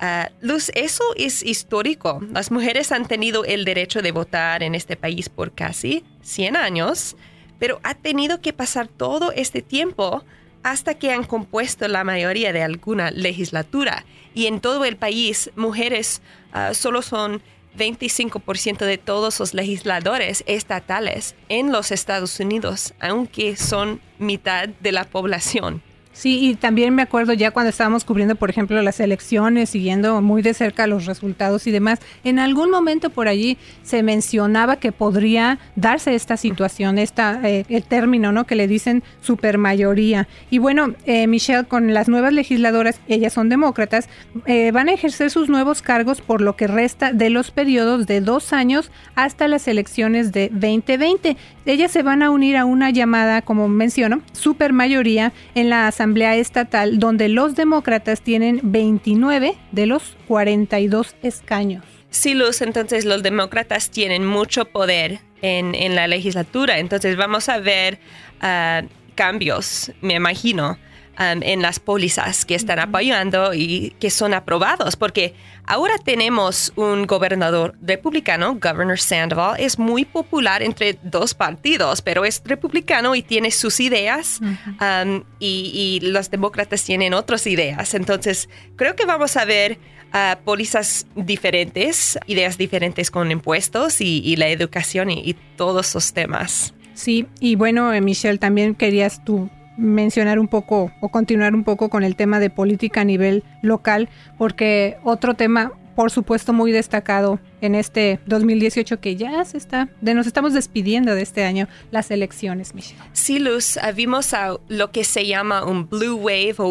Ah, 0.02 0.30
Luz, 0.40 0.72
eso 0.74 1.04
es 1.14 1.42
histórico. 1.42 2.22
Las 2.32 2.50
mujeres 2.50 2.90
han 2.90 3.06
tenido 3.06 3.44
el 3.44 3.66
derecho 3.66 4.00
de 4.00 4.12
votar 4.12 4.62
en 4.62 4.74
este 4.74 4.96
país 4.96 5.28
por 5.28 5.52
casi 5.52 6.04
100 6.22 6.56
años, 6.56 7.16
pero 7.58 7.80
ha 7.82 7.94
tenido 7.94 8.40
que 8.40 8.54
pasar 8.54 8.88
todo 8.88 9.30
este 9.30 9.60
tiempo 9.60 10.24
hasta 10.62 10.94
que 10.94 11.12
han 11.12 11.24
compuesto 11.24 11.86
la 11.86 12.02
mayoría 12.02 12.54
de 12.54 12.62
alguna 12.62 13.10
legislatura. 13.10 14.06
Y 14.34 14.46
en 14.46 14.60
todo 14.60 14.86
el 14.86 14.96
país, 14.96 15.50
mujeres 15.54 16.22
ah, 16.54 16.72
solo 16.72 17.02
son 17.02 17.42
25% 17.76 18.78
de 18.78 18.96
todos 18.96 19.38
los 19.38 19.52
legisladores 19.52 20.44
estatales 20.46 21.34
en 21.50 21.72
los 21.72 21.90
Estados 21.90 22.40
Unidos, 22.40 22.94
aunque 23.00 23.54
son 23.56 24.00
mitad 24.18 24.66
de 24.66 24.92
la 24.92 25.04
población. 25.04 25.82
Sí, 26.12 26.50
y 26.50 26.54
también 26.56 26.94
me 26.94 27.02
acuerdo 27.02 27.32
ya 27.34 27.52
cuando 27.52 27.70
estábamos 27.70 28.04
cubriendo, 28.04 28.34
por 28.34 28.50
ejemplo, 28.50 28.82
las 28.82 28.98
elecciones, 28.98 29.70
siguiendo 29.70 30.20
muy 30.20 30.42
de 30.42 30.54
cerca 30.54 30.88
los 30.88 31.06
resultados 31.06 31.68
y 31.68 31.70
demás, 31.70 32.00
en 32.24 32.40
algún 32.40 32.68
momento 32.68 33.10
por 33.10 33.28
allí 33.28 33.58
se 33.84 34.02
mencionaba 34.02 34.76
que 34.76 34.90
podría 34.90 35.60
darse 35.76 36.16
esta 36.16 36.36
situación, 36.36 36.98
esta, 36.98 37.40
eh, 37.48 37.64
el 37.68 37.84
término, 37.84 38.32
¿no? 38.32 38.44
Que 38.44 38.56
le 38.56 38.66
dicen 38.66 39.04
supermayoría. 39.20 40.26
Y 40.50 40.58
bueno, 40.58 40.94
eh, 41.06 41.28
Michelle, 41.28 41.64
con 41.64 41.94
las 41.94 42.08
nuevas 42.08 42.32
legisladoras, 42.32 43.00
ellas 43.06 43.32
son 43.32 43.48
demócratas, 43.48 44.08
eh, 44.46 44.72
van 44.72 44.88
a 44.88 44.92
ejercer 44.92 45.30
sus 45.30 45.48
nuevos 45.48 45.80
cargos 45.80 46.20
por 46.20 46.40
lo 46.40 46.56
que 46.56 46.66
resta 46.66 47.12
de 47.12 47.30
los 47.30 47.52
periodos 47.52 48.06
de 48.06 48.20
dos 48.20 48.52
años 48.52 48.90
hasta 49.14 49.46
las 49.46 49.68
elecciones 49.68 50.32
de 50.32 50.48
2020. 50.52 51.36
Ellas 51.66 51.92
se 51.92 52.02
van 52.02 52.24
a 52.24 52.30
unir 52.30 52.56
a 52.56 52.64
una 52.64 52.90
llamada, 52.90 53.42
como 53.42 53.68
menciono, 53.68 54.22
supermayoría 54.32 55.32
en 55.54 55.70
la 55.70 55.86
Asamblea 56.00 56.34
Estatal, 56.36 56.98
donde 56.98 57.28
los 57.28 57.56
demócratas 57.56 58.22
tienen 58.22 58.60
29 58.62 59.54
de 59.70 59.86
los 59.86 60.16
42 60.28 61.14
escaños. 61.22 61.84
Sí, 62.08 62.32
Luz, 62.32 62.62
entonces 62.62 63.04
los 63.04 63.22
demócratas 63.22 63.90
tienen 63.90 64.24
mucho 64.24 64.64
poder 64.64 65.20
en, 65.42 65.94
la 65.94 66.08
legislatura, 66.08 66.78
entonces 66.78 67.18
vamos 67.18 67.50
a 67.50 67.58
ver 67.58 67.98
ah, 68.40 68.80
cambios, 69.14 69.92
me 70.00 70.14
imagino. 70.14 70.78
Um, 71.20 71.42
en 71.42 71.60
las 71.60 71.78
pólizas 71.80 72.46
que 72.46 72.54
están 72.54 72.78
apoyando 72.78 73.52
y 73.52 73.94
que 74.00 74.08
son 74.08 74.32
aprobados, 74.32 74.96
porque 74.96 75.34
ahora 75.66 75.98
tenemos 76.02 76.72
un 76.76 77.06
gobernador 77.06 77.76
republicano, 77.82 78.54
Governor 78.58 78.98
Sandoval, 78.98 79.60
es 79.60 79.78
muy 79.78 80.06
popular 80.06 80.62
entre 80.62 80.98
dos 81.02 81.34
partidos, 81.34 82.00
pero 82.00 82.24
es 82.24 82.40
republicano 82.46 83.14
y 83.14 83.20
tiene 83.20 83.50
sus 83.50 83.80
ideas 83.80 84.40
um, 84.40 85.22
y, 85.38 86.00
los 86.04 86.30
demócratas 86.30 86.82
tienen 86.84 87.12
otras 87.12 87.46
ideas. 87.46 87.92
Entonces, 87.92 88.48
creo 88.76 88.96
que 88.96 89.04
vamos 89.04 89.36
a 89.36 89.44
ver 89.44 89.76
uh, 90.14 90.42
pólizas 90.42 91.06
diferentes, 91.14 92.18
ideas 92.28 92.56
diferentes 92.56 93.10
con 93.10 93.30
impuestos 93.30 94.00
y, 94.00 94.36
la 94.36 94.48
educación 94.48 95.10
y, 95.10 95.20
y 95.20 95.34
todos 95.58 95.90
esos 95.90 96.14
temas. 96.14 96.72
Sí, 96.94 97.26
y 97.40 97.56
bueno, 97.56 97.92
eh, 97.92 98.00
Michelle, 98.00 98.38
también 98.38 98.74
querías 98.74 99.22
tú 99.22 99.50
mencionar 99.80 100.38
un 100.38 100.48
poco 100.48 100.92
o 101.00 101.08
continuar 101.08 101.54
un 101.54 101.64
poco 101.64 101.88
con 101.88 102.04
el 102.04 102.14
tema 102.14 102.38
de 102.38 102.50
política 102.50 103.00
a 103.00 103.04
nivel 103.04 103.42
local, 103.62 104.08
porque 104.38 104.98
otro 105.02 105.34
tema, 105.34 105.72
por 105.96 106.10
supuesto, 106.10 106.52
muy 106.52 106.70
destacado 106.70 107.40
en 107.60 107.74
este 107.74 108.20
2018 108.26 109.00
que 109.00 109.16
ya 109.16 109.44
se 109.44 109.56
está, 109.56 109.88
de 110.00 110.14
nos 110.14 110.26
estamos 110.26 110.52
despidiendo 110.52 111.14
de 111.14 111.22
este 111.22 111.44
año, 111.44 111.66
las 111.90 112.10
elecciones, 112.10 112.74
Michelle. 112.74 113.00
Sí, 113.12 113.38
Luz, 113.38 113.78
ah, 113.78 113.92
vimos 113.92 114.34
a 114.34 114.56
lo 114.68 114.90
que 114.90 115.04
se 115.04 115.26
llama 115.26 115.64
un 115.64 115.88
blue 115.88 116.16
wave 116.16 116.54
o 116.58 116.68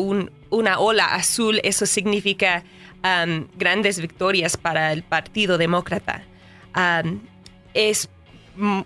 una 0.49 0.79
ola 0.79 1.05
azul, 1.15 1.59
eso 1.63 1.85
significa 1.85 2.63
um, 3.03 3.47
grandes 3.57 3.99
victorias 3.99 4.55
para 4.57 4.93
el 4.93 5.03
Partido 5.03 5.57
Demócrata. 5.57 6.23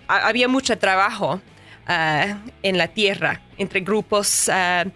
Había 0.08 0.48
mucho 0.48 0.78
trabajo 0.78 1.42
uh, 1.88 2.36
en 2.64 2.78
la 2.78 2.88
tierra 2.88 3.42
entre 3.58 3.82
grupos 3.82 4.50
uh, 4.50 4.89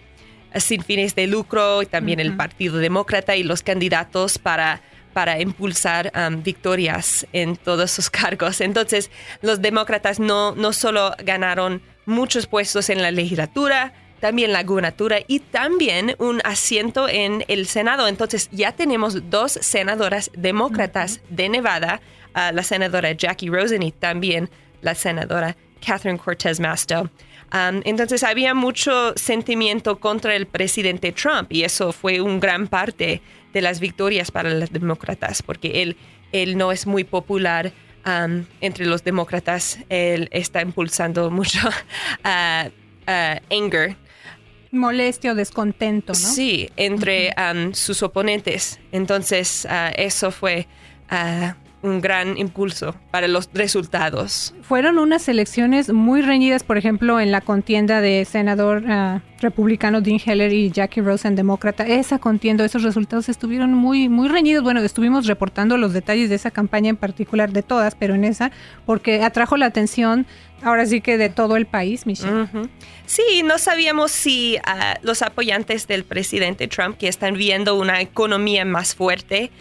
sin 0.59 0.83
fines 0.83 1.15
de 1.15 1.27
lucro 1.27 1.81
y 1.81 1.85
también 1.85 2.19
el 2.19 2.35
Partido 2.35 2.77
Demócrata 2.77 3.35
y 3.35 3.43
los 3.43 3.63
candidatos 3.63 4.37
para 4.37 4.81
para 5.17 5.41
impulsar 5.41 6.11
um, 6.15 6.43
victorias 6.43 7.25
en 7.33 7.55
todos 7.55 7.89
sus 7.89 8.07
cargos. 8.11 8.61
Entonces, 8.61 9.09
los 9.41 9.63
demócratas 9.63 10.19
no, 10.19 10.53
no 10.53 10.73
solo 10.73 11.11
ganaron 11.23 11.81
muchos 12.05 12.45
puestos 12.45 12.91
en 12.91 13.01
la 13.01 13.09
legislatura, 13.09 13.93
también 14.19 14.53
la 14.53 14.61
gubernatura 14.61 15.17
y 15.27 15.39
también 15.39 16.15
un 16.19 16.39
asiento 16.43 17.09
en 17.09 17.43
el 17.47 17.65
Senado. 17.65 18.07
Entonces, 18.07 18.47
ya 18.51 18.73
tenemos 18.73 19.27
dos 19.31 19.53
senadoras 19.53 20.29
demócratas 20.35 21.19
de 21.29 21.49
Nevada, 21.49 21.99
uh, 22.35 22.53
la 22.53 22.61
senadora 22.61 23.11
Jackie 23.13 23.49
Rosen 23.49 23.81
y 23.81 23.91
también 23.91 24.51
la 24.81 24.93
senadora 24.93 25.57
Catherine 25.83 26.19
Cortez 26.19 26.59
Masto. 26.59 27.09
Um, 27.53 27.81
entonces 27.85 28.23
había 28.23 28.53
mucho 28.53 29.13
sentimiento 29.15 29.99
contra 29.99 30.35
el 30.35 30.47
presidente 30.47 31.13
Trump 31.13 31.51
y 31.51 31.63
eso 31.63 31.93
fue 31.93 32.19
un 32.19 32.41
gran 32.41 32.67
parte 32.67 33.21
de 33.53 33.61
las 33.61 33.79
victorias 33.79 34.31
para 34.31 34.49
los 34.49 34.69
demócratas 34.71 35.41
porque 35.41 35.81
él, 35.81 35.95
él 36.33 36.57
no 36.57 36.73
es 36.73 36.85
muy 36.85 37.05
popular 37.05 37.71
um, 38.05 38.43
entre 38.59 38.85
los 38.85 39.03
demócratas. 39.03 39.79
Él 39.87 40.27
está 40.31 40.61
impulsando 40.61 41.31
mucho 41.31 41.59
uh, 41.67 42.67
uh, 42.67 43.39
anger. 43.49 43.95
Molestia 44.71 45.31
o 45.31 45.35
descontento, 45.35 46.11
¿no? 46.11 46.19
Sí, 46.19 46.69
entre 46.75 47.33
um, 47.37 47.73
sus 47.73 48.03
oponentes. 48.03 48.79
Entonces 48.91 49.65
uh, 49.69 49.93
eso 49.95 50.31
fue 50.31 50.67
un 51.81 52.01
gran 52.01 52.37
impulso 52.37 52.95
para 53.11 53.27
los 53.27 53.49
resultados. 53.53 54.53
Fueron 54.61 54.97
unas 54.97 55.27
elecciones 55.29 55.91
muy 55.91 56.21
reñidas, 56.21 56.63
por 56.63 56.77
ejemplo, 56.77 57.19
en 57.19 57.31
la 57.31 57.41
contienda 57.41 58.01
de 58.01 58.25
senador 58.25 58.83
ah, 58.87 59.21
republicano 59.39 60.01
Dean 60.01 60.19
Heller 60.23 60.51
y 60.51 60.71
Jackie 60.71 61.01
Rosen, 61.01 61.35
demócrata. 61.35 61.85
Esa 61.85 62.19
contienda, 62.19 62.65
esos 62.65 62.83
resultados 62.83 63.29
estuvieron 63.29 63.73
muy, 63.73 64.09
muy 64.09 64.27
reñidos. 64.27 64.63
Bueno, 64.63 64.81
estuvimos 64.81 65.27
reportando 65.27 65.77
los 65.77 65.93
detalles 65.93 66.29
de 66.29 66.35
esa 66.35 66.51
campaña 66.51 66.89
en 66.89 66.97
particular, 66.97 67.51
de 67.51 67.63
todas, 67.63 67.95
pero 67.95 68.15
en 68.15 68.23
esa, 68.23 68.51
porque 68.85 69.23
atrajo 69.23 69.57
la 69.57 69.67
atención 69.67 70.25
ahora 70.61 70.85
sí 70.85 71.01
que 71.01 71.17
de 71.17 71.29
todo 71.29 71.55
el 71.55 71.65
país, 71.65 72.05
Michelle. 72.05 72.47
Sí, 73.05 73.43
no 73.43 73.57
sabíamos 73.57 74.11
si 74.11 74.57
ah, 74.65 74.97
los 75.01 75.21
apoyantes 75.21 75.87
del 75.87 76.03
presidente 76.03 76.67
Trump 76.67 76.97
que 76.97 77.07
están 77.07 77.35
viendo 77.35 77.75
una 77.75 78.01
economía 78.01 78.65
más 78.65 78.95
fuerte, 78.95 79.51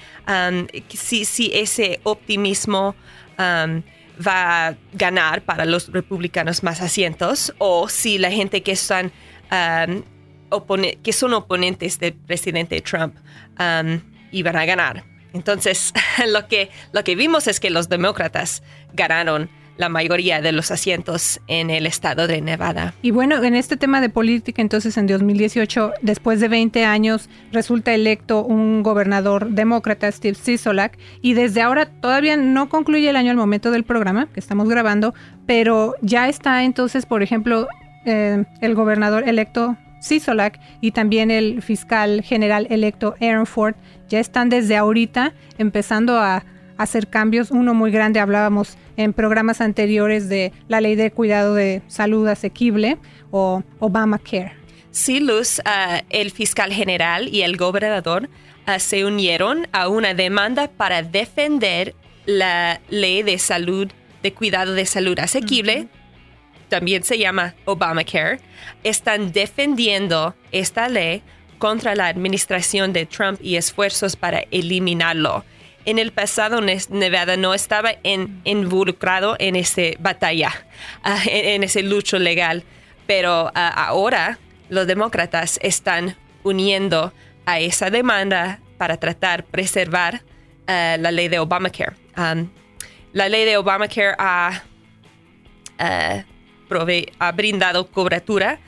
si, 0.89 1.25
si, 1.25 1.51
esse 1.55 2.01
optimismo 2.03 2.95
va 3.39 4.69
a 4.69 4.75
ganar 4.95 5.43
para 5.43 5.65
los 5.67 5.93
republicanos 5.93 6.63
más 6.63 6.81
asientos 6.81 7.55
o 7.59 7.89
si 7.89 8.19
la 8.19 8.31
gente 8.31 8.63
que 8.63 8.73
están 8.73 9.13
que 9.51 11.13
son 11.13 11.35
oponentes 11.35 11.99
del 11.99 12.15
presidente 12.15 12.81
Trump 12.81 13.17
iban 14.33 14.57
a 14.57 14.65
ganar. 14.65 15.05
Entonces, 15.33 15.93
lo 16.29 16.49
que, 16.49 16.71
lo 16.93 17.05
que 17.05 17.15
vimos 17.15 17.47
es 17.47 17.61
que 17.61 17.71
los 17.71 17.89
demócratas 17.89 18.63
ganaron 18.95 19.51
la 19.77 19.89
mayoría 19.91 20.41
de 20.41 20.53
los 20.53 20.71
asientos 20.71 21.41
en 21.49 21.71
el 21.71 21.87
estado 21.87 22.27
de 22.27 22.41
Nevada. 22.41 22.95
Y 23.03 23.11
bueno, 23.11 23.43
en 23.43 23.55
este 23.55 23.77
tema 23.77 24.01
de 24.01 24.09
política, 24.09 24.63
entonces 24.63 24.97
en 24.97 25.07
2018, 25.07 25.93
después 26.01 26.41
de 26.41 26.49
20 26.49 26.85
años, 26.85 27.29
resulta 27.53 27.95
electo 27.95 28.43
un 28.43 28.83
gobernador 28.83 29.51
demócrata, 29.51 30.11
Steve 30.11 30.35
Sisolak, 30.35 30.99
y 31.21 31.35
desde 31.35 31.61
ahora 31.61 31.87
todavía 31.87 32.37
no 32.37 32.69
concluye 32.69 33.11
el 33.11 33.17
año 33.17 33.31
al 33.31 33.37
momento 33.37 33.71
del 33.71 33.85
programa 33.85 34.29
que 34.33 34.41
estamos 34.41 34.69
grabando, 34.69 35.15
pero 35.47 35.95
ya 36.01 36.29
está 36.29 36.65
entonces, 36.65 37.05
por 37.05 37.23
ejemplo, 37.23 37.69
eh, 38.07 38.45
el 38.61 38.75
gobernador 38.75 39.29
electo 39.29 39.77
Sisolak 40.01 40.59
y 40.81 40.93
también 40.93 41.31
el 41.31 41.63
fiscal 41.63 42.23
general 42.23 42.67
electo 42.71 43.15
Aaron 43.21 43.47
Ford 43.47 43.75
ya 44.09 44.21
están 44.21 44.49
desde 44.49 44.77
ahorita 44.77 45.35
empezando 45.59 46.19
a 46.19 46.45
hacer 46.79 47.09
cambios. 47.09 47.51
Uno 47.51 47.75
muy 47.75 47.91
grande, 47.91 48.21
hablábamos 48.21 48.77
en 48.97 49.13
programas 49.13 49.61
anteriores 49.61 50.29
de 50.29 50.53
la 50.69 50.81
ley 50.81 50.95
de 50.95 51.11
cuidado 51.11 51.55
de 51.55 51.83
salud 51.89 52.27
asequible 52.29 52.99
o 53.31 53.63
Obamacare. 53.79 54.53
Sí, 54.91 55.21
Luz, 55.21 55.59
uh, 55.59 56.01
el 56.09 56.31
fiscal 56.31 56.73
general 56.73 57.29
y 57.29 57.43
el 57.43 57.57
gobernador 57.57 58.31
uh, 58.67 58.79
se 58.79 59.05
unieron 59.05 59.67
a 59.73 59.89
una 59.89 60.15
demanda 60.15 60.69
para 60.69 61.03
defender 61.03 61.95
la 62.25 62.81
ley 62.89 63.23
de 63.23 63.39
salud, 63.39 63.89
de 64.23 64.33
cuidado 64.33 64.73
de 64.73 64.87
salud 64.87 65.19
asequible, 65.19 65.89
también 66.69 67.03
se 67.05 67.19
llama 67.19 67.55
Obamacare. 67.65 68.41
Están 68.83 69.33
defendiendo 69.33 70.35
esta 70.53 70.89
ley 70.89 71.23
contra 71.59 71.95
la 71.95 72.09
administración 72.09 72.93
de 72.93 73.07
Trump 73.07 73.39
y 73.43 73.57
esfuerzos 73.57 74.17
para 74.17 74.41
eliminarlo 74.51 75.45
en 75.87 76.01
el 76.01 76.13
pasado 76.13 76.61
Nevada 76.61 77.37
no 77.37 77.55
estaba 77.55 77.93
involucrado 78.03 79.37
en 79.39 79.57
esa 79.57 79.83
batalla, 80.01 80.53
ah, 81.03 81.21
en, 81.25 81.63
ese 81.63 81.83
lucho 81.83 82.19
legal, 82.19 82.65
pero 83.07 83.51
ah, 83.55 83.69
ahora 83.87 84.39
los 84.69 84.87
demócratas 84.87 85.59
están 85.63 86.17
uniendo 86.43 87.13
a 87.47 87.61
esa 87.61 87.89
demanda 87.89 88.61
para 88.77 88.99
tratar 88.99 89.45
de 89.45 89.51
preservar 89.51 90.23
ah, 90.67 90.97
la 90.99 91.13
ley 91.13 91.29
de 91.29 91.39
Obamacare. 91.39 91.95
la 93.13 93.29
ley 93.29 93.45
de 93.45 93.57
Obamacare 93.57 94.17
ha, 94.19 94.65
ha 97.19 97.33
brindado 97.33 97.87
cobertura 97.89 98.59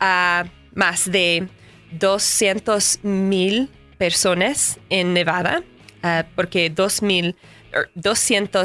a 0.00 0.44
más 0.74 1.10
de 1.10 1.48
200 1.92 3.00
mil 3.02 3.70
personas 3.98 4.78
en 4.90 5.14
Nevada 5.14 5.62
Ah, 6.06 6.24
porque 6.36 6.70
200 6.70 7.34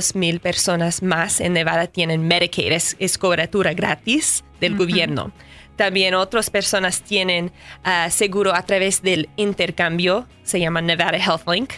er, 0.10 0.16
mil 0.16 0.40
personas 0.40 1.02
más 1.02 1.42
en 1.42 1.54
Nevada 1.54 1.88
tienen 1.88 2.28
Medicaid, 2.28 2.72
es, 2.72 3.18
cobertura 3.18 3.74
gratis 3.74 4.44
del 4.60 4.76
gobierno. 4.76 5.32
También 5.76 6.14
otras 6.14 6.52
personas 6.52 7.02
tienen 7.02 7.52
ah, 7.84 8.12
seguro 8.12 8.54
a 8.54 8.62
través 8.64 9.02
del 9.02 9.28
intercambio, 9.38 10.28
se 10.44 10.60
llama 10.60 10.82
Nevada 10.82 11.18
Health 11.18 11.48
Link. 11.48 11.74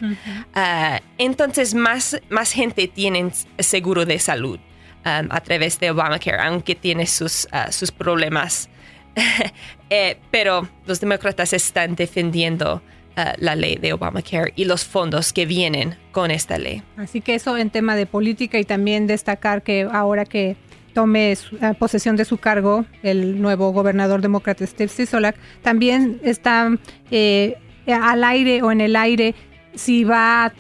Ah, 0.54 1.02
entonces, 1.18 1.74
más, 1.74 2.20
más 2.30 2.52
gente 2.52 2.90
tiene 2.90 3.32
seguro 3.60 4.06
de 4.06 4.20
salud 4.20 4.60
a 5.04 5.40
través 5.42 5.80
de 5.80 5.92
Obamacare, 5.92 6.40
aunque 6.42 6.76
tiene 6.76 7.06
sus, 7.06 7.48
sus 7.70 7.92
problemas. 7.92 8.70
Eh, 9.90 10.18
pero 10.32 10.68
los 10.88 11.00
demócratas 11.00 11.54
están 11.54 11.94
defendiendo 11.94 12.82
eh, 13.16 13.34
la 13.38 13.56
ley 13.56 13.76
de 13.76 13.94
Obamacare 13.94 14.54
y 14.56 14.66
los 14.66 14.86
fondos 14.86 15.34
que 15.34 15.46
vienen 15.46 15.96
con 16.12 16.32
esta 16.32 16.58
ley. 16.58 16.82
Así 16.98 17.22
que 17.22 17.36
eso 17.36 17.56
en 17.60 17.70
tema 17.70 17.96
de 17.96 18.08
política 18.08 18.58
y 18.58 18.64
también 18.64 19.06
destacar 19.06 19.62
que 19.62 19.88
ahora 19.92 20.26
que 20.26 20.56
tome 20.96 21.32
eh, 21.32 21.38
posesión 21.78 22.16
de 22.16 22.26
su 22.26 22.38
cargo 22.38 22.86
el 23.04 23.40
nuevo 23.40 23.72
gobernador 23.72 24.22
demócrata 24.22 24.66
Steve 24.66 24.90
Sisolak, 24.90 25.36
también 25.62 26.22
está 26.24 26.76
eh, 27.12 27.56
al 27.86 28.24
aire 28.24 28.64
o 28.64 28.72
en 28.72 28.82
el 28.82 28.96
aire 28.96 29.36
si 29.76 30.04
va 30.04 30.52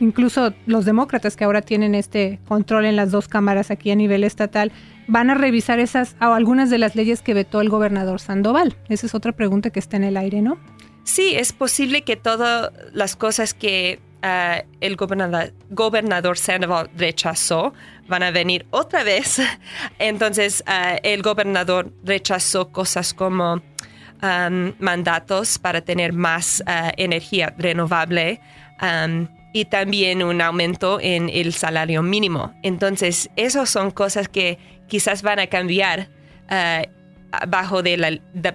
incluso 0.00 0.54
los 0.66 0.84
demócratas 0.84 1.36
que 1.36 1.44
ahora 1.44 1.62
tienen 1.62 1.94
este 1.94 2.38
control 2.46 2.84
en 2.84 2.96
las 2.96 3.10
dos 3.10 3.28
cámaras 3.28 3.70
aquí 3.70 3.90
a 3.90 3.96
nivel 3.96 4.24
estatal 4.24 4.72
van 5.08 5.30
a 5.30 5.34
revisar 5.34 5.80
esas 5.80 6.16
o 6.20 6.26
algunas 6.26 6.70
de 6.70 6.78
las 6.78 6.94
leyes 6.94 7.22
que 7.22 7.34
vetó 7.34 7.60
el 7.60 7.68
gobernador 7.68 8.20
Sandoval. 8.20 8.76
Esa 8.88 9.06
es 9.06 9.14
otra 9.14 9.32
pregunta 9.32 9.70
que 9.70 9.80
está 9.80 9.96
en 9.96 10.04
el 10.04 10.16
aire, 10.16 10.42
¿no? 10.42 10.58
Sí, 11.04 11.34
es 11.34 11.52
posible 11.52 12.02
que 12.02 12.16
todas 12.16 12.70
las 12.92 13.16
cosas 13.16 13.54
que 13.54 14.00
ah, 14.22 14.62
el 14.80 14.96
gobernador, 14.96 16.38
Sandoval 16.38 16.90
rechazó 16.96 17.74
van 18.08 18.22
a 18.22 18.30
venir 18.30 18.66
otra 18.70 19.02
vez. 19.02 19.40
Entonces, 19.98 20.62
ah, 20.66 20.96
el 21.02 21.22
gobernador 21.22 21.92
rechazó 22.04 22.70
cosas 22.70 23.14
como 23.14 23.62
mandatos 24.78 25.58
para 25.58 25.80
tener 25.80 26.12
más 26.12 26.62
ah, 26.66 26.92
energía 26.96 27.56
renovable 27.58 28.40
y 29.52 29.64
también 29.66 30.22
un 30.22 30.40
aumento 30.40 30.98
en 31.00 31.28
el 31.28 31.52
salario 31.52 32.02
mínimo. 32.02 32.54
Entonces, 32.62 33.30
esas 33.36 33.70
son 33.70 33.90
cosas 33.90 34.28
que 34.28 34.58
quizás 34.88 35.22
van 35.22 35.38
a 35.38 35.46
cambiar 35.46 36.08
bajo, 37.48 37.82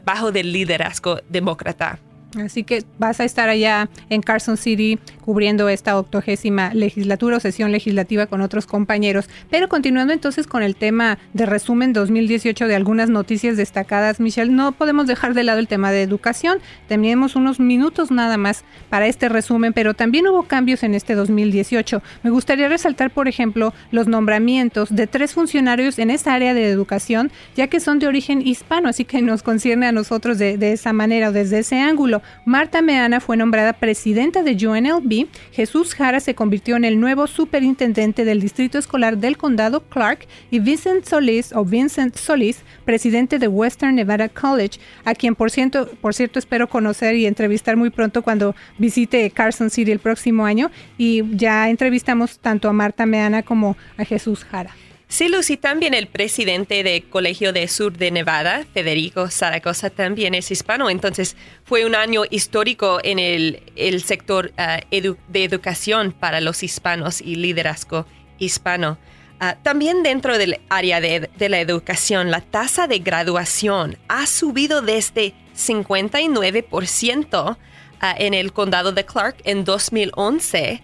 bajo 0.04 0.32
del 0.32 0.54
liderazgo 0.54 1.20
demócrata. 1.30 2.00
Así 2.36 2.64
que 2.64 2.84
vas 3.00 3.20
a 3.22 3.24
estar 3.24 3.48
allá 3.48 3.90
en 4.10 4.22
Carson 4.22 4.58
City 4.58 5.00
cubriendo 5.22 5.70
esta 5.70 5.98
octogésima 5.98 6.74
legislatura 6.74 7.38
o 7.38 7.40
sesión 7.40 7.72
legislativa 7.72 8.28
con 8.28 8.42
otros 8.42 8.66
compañeros. 8.66 9.30
Pero 9.50 9.70
continuando 9.70 10.14
entonces 10.14 10.46
con 10.46 10.62
el 10.62 10.76
tema 10.76 11.18
de 11.34 11.46
resumen 11.46 11.94
2018 11.94 12.68
de 12.68 12.76
algunas 12.76 13.10
noticias 13.10 13.56
destacadas, 13.56 14.20
Michelle, 14.20 14.52
no 14.52 14.74
podemos 14.74 15.08
dejar 15.08 15.34
de 15.34 15.44
lado 15.44 15.60
el 15.60 15.68
tema 15.68 15.92
de 15.92 16.02
educación. 16.02 16.60
Tenemos 16.88 17.36
unos 17.36 17.60
minutos 17.60 18.12
nada 18.12 18.38
más 18.38 18.66
para 18.90 19.08
este 19.08 19.30
resumen, 19.30 19.72
pero 19.72 19.94
también 19.94 20.28
hubo 20.28 20.44
cambios 20.44 20.84
en 20.84 20.96
este 20.96 21.16
2018. 21.16 22.02
Me 22.24 22.30
gustaría 22.30 22.68
resaltar, 22.68 23.12
por 23.12 23.28
ejemplo, 23.28 23.74
los 23.92 24.08
nombramientos 24.08 24.94
de 24.94 25.08
tres 25.08 25.34
funcionarios 25.34 25.98
en 25.98 26.10
esta 26.10 26.34
área 26.34 26.54
de 26.54 26.70
educación, 26.70 27.32
ya 27.56 27.68
que 27.68 27.80
son 27.80 28.00
de 28.00 28.08
origen 28.08 28.46
hispano, 28.46 28.90
así 28.90 29.06
que 29.06 29.22
nos 29.22 29.44
concierne 29.44 29.88
a 29.88 29.92
nosotros 29.92 30.38
de 30.38 30.72
esa 30.72 30.94
manera 30.94 31.30
o 31.30 31.32
desde 31.32 31.60
ese 31.60 31.80
ángulo. 31.80 32.17
Marta 32.46 32.82
Meana 32.82 33.20
fue 33.20 33.38
nombrada 33.38 33.74
presidenta 33.74 34.44
de 34.44 34.68
UNLV, 34.68 35.28
Jesús 35.52 35.96
Jara 35.96 36.20
se 36.20 36.36
convirtió 36.36 36.76
en 36.76 36.86
el 36.86 37.00
nuevo 37.00 37.28
superintendente 37.28 38.26
del 38.26 38.42
Distrito 38.42 38.78
Escolar 38.78 39.18
del 39.18 39.38
Condado 39.38 39.82
Clark 39.82 40.28
y 40.52 40.60
Vincent 40.60 41.06
Solís 41.06 41.54
o 41.54 41.64
Vincent 41.64 42.16
Solís, 42.16 42.64
presidente 42.86 43.40
de 43.40 43.48
Western 43.48 43.96
Nevada 43.96 44.30
College, 44.30 44.80
a 45.06 45.14
quien 45.14 45.36
por 45.36 45.52
cierto, 45.52 45.90
por 46.02 46.14
cierto 46.14 46.40
espero 46.40 46.68
conocer 46.68 47.16
y 47.16 47.26
entrevistar 47.26 47.76
muy 47.78 47.90
pronto 47.90 48.22
cuando 48.22 48.56
visite 48.78 49.30
Carson 49.32 49.70
City 49.70 49.92
el 49.92 50.00
próximo 50.00 50.46
año 50.46 50.72
y 50.98 51.24
ya 51.36 51.70
entrevistamos 51.70 52.40
tanto 52.40 52.70
a 52.70 52.74
Marta 52.74 53.06
Meana 53.06 53.44
como 53.44 53.78
a 53.98 54.06
Jesús 54.06 54.44
Jara. 54.44 54.72
Sí, 55.10 55.30
Lucy, 55.30 55.56
también 55.56 55.94
el 55.94 56.08
presidente 56.08 56.84
del 56.84 57.08
Colegio 57.08 57.54
de 57.54 57.70
Sur 57.70 57.98
de 57.98 58.12
Nevada, 58.12 58.66
Federico 58.74 59.30
Zaragoza, 59.30 59.90
también 59.90 60.36
es 60.36 60.52
hispano. 60.52 60.90
Entonces, 60.90 61.38
fue 61.64 61.86
un 61.86 61.96
año 61.96 62.24
histórico 62.30 63.00
en 63.02 63.18
el, 63.18 64.04
sector 64.04 64.52
ah, 64.58 64.82
de 64.90 65.44
educación 65.46 66.12
para 66.12 66.42
los 66.42 66.62
hispanos 66.62 67.22
y 67.22 67.36
liderazgo 67.36 68.06
hispano. 68.38 68.98
Ah, 69.40 69.56
también 69.64 70.04
dentro 70.04 70.38
del 70.38 70.60
área 70.68 71.00
de, 71.00 71.30
la 71.40 71.62
educación, 71.62 72.30
la 72.30 72.42
tasa 72.42 72.88
de 72.88 73.00
graduación 73.00 73.98
ha 74.10 74.28
subido 74.28 74.82
desde 74.82 75.34
59% 75.56 77.58
ah, 78.02 78.16
en 78.18 78.34
el 78.34 78.52
condado 78.52 78.92
de 78.92 79.06
Clark 79.06 79.38
en 79.46 79.64
2011 79.64 80.82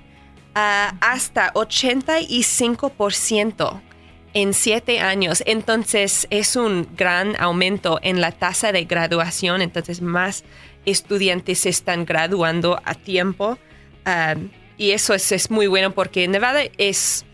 hasta 0.53 1.51
85% 1.53 3.81
en 4.33 4.53
siete 4.53 4.99
años. 4.99 5.43
Entonces 5.45 6.27
es 6.29 6.55
un 6.55 6.87
gran 6.95 7.35
aumento 7.39 7.99
en 8.01 8.21
la 8.21 8.31
tasa 8.31 8.71
de 8.71 8.85
graduación. 8.85 9.61
Entonces 9.61 10.01
más 10.01 10.43
estudiantes 10.85 11.59
se 11.59 11.69
están 11.69 12.05
graduando 12.05 12.79
a 12.83 12.95
tiempo. 12.95 13.57
Um, 14.05 14.49
y 14.77 14.91
eso 14.91 15.13
es, 15.13 15.51
muy 15.51 15.67
bueno 15.67 15.91
porque 15.91 16.27
Nevada 16.27 16.61
es 16.77 17.25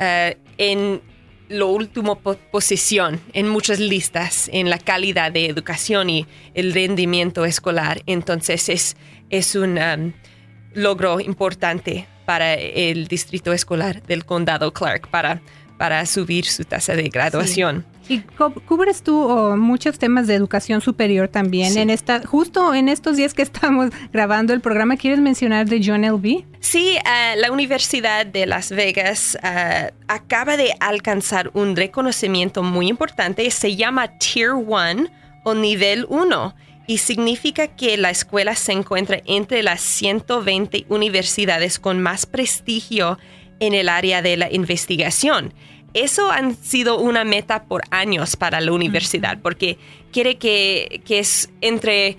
uh, 0.00 0.34
en 0.58 1.00
lo 1.48 1.68
último 1.68 2.18
posición 2.18 3.20
en 3.32 3.48
muchas 3.48 3.78
listas 3.78 4.50
en 4.52 4.68
la 4.68 4.78
calidad 4.78 5.30
de 5.30 5.46
educación 5.46 6.10
y 6.10 6.26
el 6.54 6.72
rendimiento 6.72 7.44
escolar. 7.44 8.02
Entonces 8.06 8.68
es, 8.68 8.96
es 9.30 9.54
un 9.54 10.14
logro 10.74 11.20
importante 11.20 12.08
para 12.24 12.54
el 12.54 13.06
distrito 13.06 13.52
escolar 13.52 14.02
del 14.02 14.24
condado 14.24 14.72
Clark, 14.72 15.08
para 15.08 15.40
para 15.76 16.04
subir 16.06 16.46
su 16.46 16.64
tasa 16.64 16.94
de 16.94 17.08
graduación. 17.08 17.84
Y 18.08 18.20
cubres 18.20 19.02
tú 19.02 19.28
muchos 19.56 19.98
temas 19.98 20.28
de 20.28 20.34
educación 20.34 20.80
superior 20.80 21.28
también. 21.28 21.76
En 21.76 21.90
esta, 21.90 22.24
justo 22.24 22.72
en 22.72 22.88
estos 22.88 23.16
días 23.16 23.34
que 23.34 23.42
estamos 23.42 23.90
grabando 24.12 24.52
el 24.52 24.60
programa, 24.60 24.96
¿quieres 24.96 25.18
mencionar 25.18 25.66
de 25.66 25.80
John 25.84 26.04
L.B.? 26.04 26.44
Sí, 26.60 26.96
uh, 26.96 27.40
la 27.40 27.50
Universidad 27.50 28.24
de 28.24 28.46
Las 28.46 28.70
Vegas 28.70 29.36
uh, 29.42 29.92
acaba 30.06 30.56
de 30.56 30.72
alcanzar 30.78 31.50
un 31.54 31.74
reconocimiento 31.74 32.62
muy 32.62 32.88
importante. 32.88 33.50
Se 33.50 33.74
llama 33.74 34.18
Tier 34.18 34.52
1 34.52 35.08
o 35.44 35.54
nivel 35.54 36.06
1 36.08 36.54
y 36.86 36.98
significa 36.98 37.66
que 37.66 37.96
la 37.96 38.10
escuela 38.10 38.54
se 38.54 38.72
encuentra 38.72 39.20
entre 39.26 39.62
las 39.64 39.80
120 39.80 40.86
universidades 40.88 41.80
con 41.80 42.00
más 42.00 42.26
prestigio 42.26 43.18
en 43.60 43.74
el 43.74 43.88
área 43.88 44.22
de 44.22 44.36
la 44.36 44.52
investigación. 44.52 45.52
Eso 45.94 46.30
ha 46.30 46.42
sido 46.62 46.98
una 46.98 47.24
meta 47.24 47.64
por 47.64 47.82
años 47.90 48.36
para 48.36 48.60
la 48.60 48.72
universidad, 48.72 49.38
porque 49.40 49.78
quiere 50.12 50.36
que, 50.36 51.02
es 51.08 51.48
entre 51.62 52.18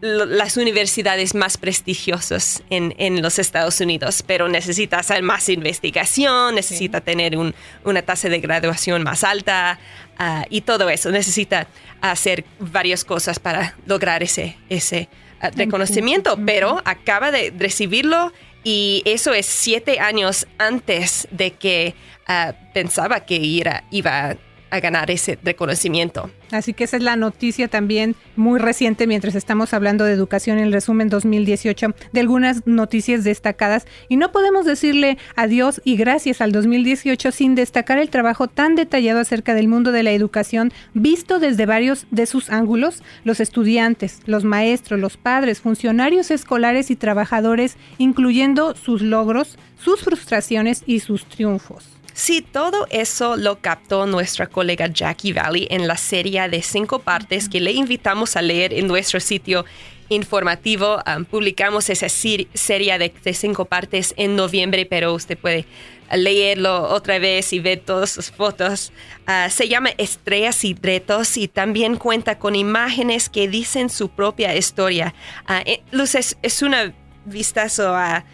las 0.00 0.56
universidades 0.56 1.34
más 1.34 1.58
prestigiosas 1.58 2.62
en, 2.70 3.22
los 3.22 3.38
Estados 3.38 3.78
Unidos, 3.80 4.24
pero 4.26 4.48
necesita 4.48 4.98
hacer 4.98 5.22
más 5.22 5.50
investigación, 5.50 6.54
necesita 6.54 7.02
tener 7.02 7.36
una 7.84 8.02
tasa 8.02 8.30
de 8.30 8.40
graduación 8.40 9.02
más 9.02 9.22
alta 9.22 9.78
ah, 10.18 10.46
y 10.48 10.62
todo 10.62 10.88
eso. 10.88 11.10
Necesita 11.10 11.66
hacer 12.00 12.44
varias 12.58 13.04
cosas 13.04 13.38
para 13.38 13.76
lograr 13.86 14.22
ese, 14.22 14.56
ese 14.70 15.10
ah, 15.42 15.50
reconocimiento, 15.54 16.38
pero 16.44 16.80
acaba 16.86 17.30
de 17.30 17.52
recibirlo 17.56 18.32
y 18.64 19.02
eso 19.04 19.32
es 19.32 19.46
siete 19.46 20.00
años 20.00 20.46
antes 20.58 21.28
de 21.30 21.52
que 21.52 21.94
ah, 22.26 22.54
pensaba 22.74 23.20
que 23.20 23.36
iba 23.36 24.36
a 24.70 24.80
ganar 24.80 25.10
ese 25.10 25.38
reconocimiento. 25.42 26.30
Así 26.50 26.72
que 26.72 26.84
esa 26.84 26.96
es 26.96 27.02
la 27.02 27.16
noticia 27.16 27.68
también 27.68 28.16
muy 28.36 28.58
reciente 28.58 29.06
mientras 29.06 29.34
estamos 29.34 29.72
hablando 29.72 30.04
de 30.04 30.12
educación 30.12 30.58
en 30.58 30.64
el 30.64 30.72
resumen 30.72 31.08
2018 31.08 31.94
de 32.12 32.20
algunas 32.20 32.66
noticias 32.66 33.22
destacadas 33.24 33.86
y 34.08 34.16
no 34.16 34.32
podemos 34.32 34.64
decirle 34.64 35.18
adiós 35.36 35.80
y 35.84 35.96
gracias 35.96 36.40
al 36.40 36.52
2018 36.52 37.30
sin 37.30 37.54
destacar 37.54 37.98
el 37.98 38.10
trabajo 38.10 38.48
tan 38.48 38.74
detallado 38.74 39.20
acerca 39.20 39.54
del 39.54 39.68
mundo 39.68 39.92
de 39.92 40.02
la 40.02 40.10
educación 40.10 40.72
visto 40.94 41.38
desde 41.38 41.66
varios 41.66 42.06
de 42.10 42.26
sus 42.26 42.50
ángulos, 42.50 43.02
los 43.24 43.40
estudiantes, 43.40 44.20
los 44.26 44.44
maestros, 44.44 44.98
los 44.98 45.16
padres, 45.16 45.60
funcionarios 45.60 46.30
escolares 46.30 46.90
y 46.90 46.96
trabajadores, 46.96 47.76
incluyendo 47.98 48.74
sus 48.74 49.02
logros, 49.02 49.58
sus 49.78 50.00
frustraciones 50.02 50.82
y 50.86 51.00
sus 51.00 51.26
triunfos. 51.26 51.99
Sí, 52.20 52.42
todo 52.42 52.86
eso 52.90 53.38
lo 53.38 53.62
captó 53.62 54.04
nuestra 54.04 54.46
colega 54.46 54.88
Jackie 54.88 55.32
Valley 55.32 55.66
en 55.70 55.88
la 55.88 55.96
serie 55.96 56.46
de 56.50 56.60
cinco 56.60 56.98
partes 56.98 57.48
que 57.48 57.60
le 57.60 57.72
invitamos 57.72 58.36
a 58.36 58.42
leer 58.42 58.74
en 58.74 58.88
nuestro 58.88 59.20
sitio 59.20 59.64
informativo. 60.10 60.98
Um, 61.06 61.24
publicamos 61.24 61.88
esa 61.88 62.10
serie 62.10 62.98
de, 62.98 63.32
cinco 63.32 63.64
partes 63.64 64.12
en 64.18 64.36
noviembre, 64.36 64.84
pero 64.84 65.14
usted 65.14 65.38
puede 65.38 65.64
leerlo 66.12 66.90
otra 66.90 67.18
vez 67.18 67.54
y 67.54 67.58
ver 67.58 67.80
todas 67.80 68.10
sus 68.10 68.30
fotos. 68.30 68.92
Uh, 69.26 69.48
se 69.48 69.66
llama 69.66 69.88
Estrellas 69.96 70.62
y 70.66 70.74
Retos 70.74 71.38
y 71.38 71.48
también 71.48 71.96
cuenta 71.96 72.38
con 72.38 72.54
imágenes 72.54 73.30
que 73.30 73.48
dicen 73.48 73.88
su 73.88 74.10
propia 74.10 74.54
historia. 74.54 75.14
Uh, 75.48 75.62
eh, 75.64 75.82
Luz, 75.90 76.14
es, 76.14 76.62
una 76.62 76.92
vistazo 77.24 77.94
a, 77.94 78.26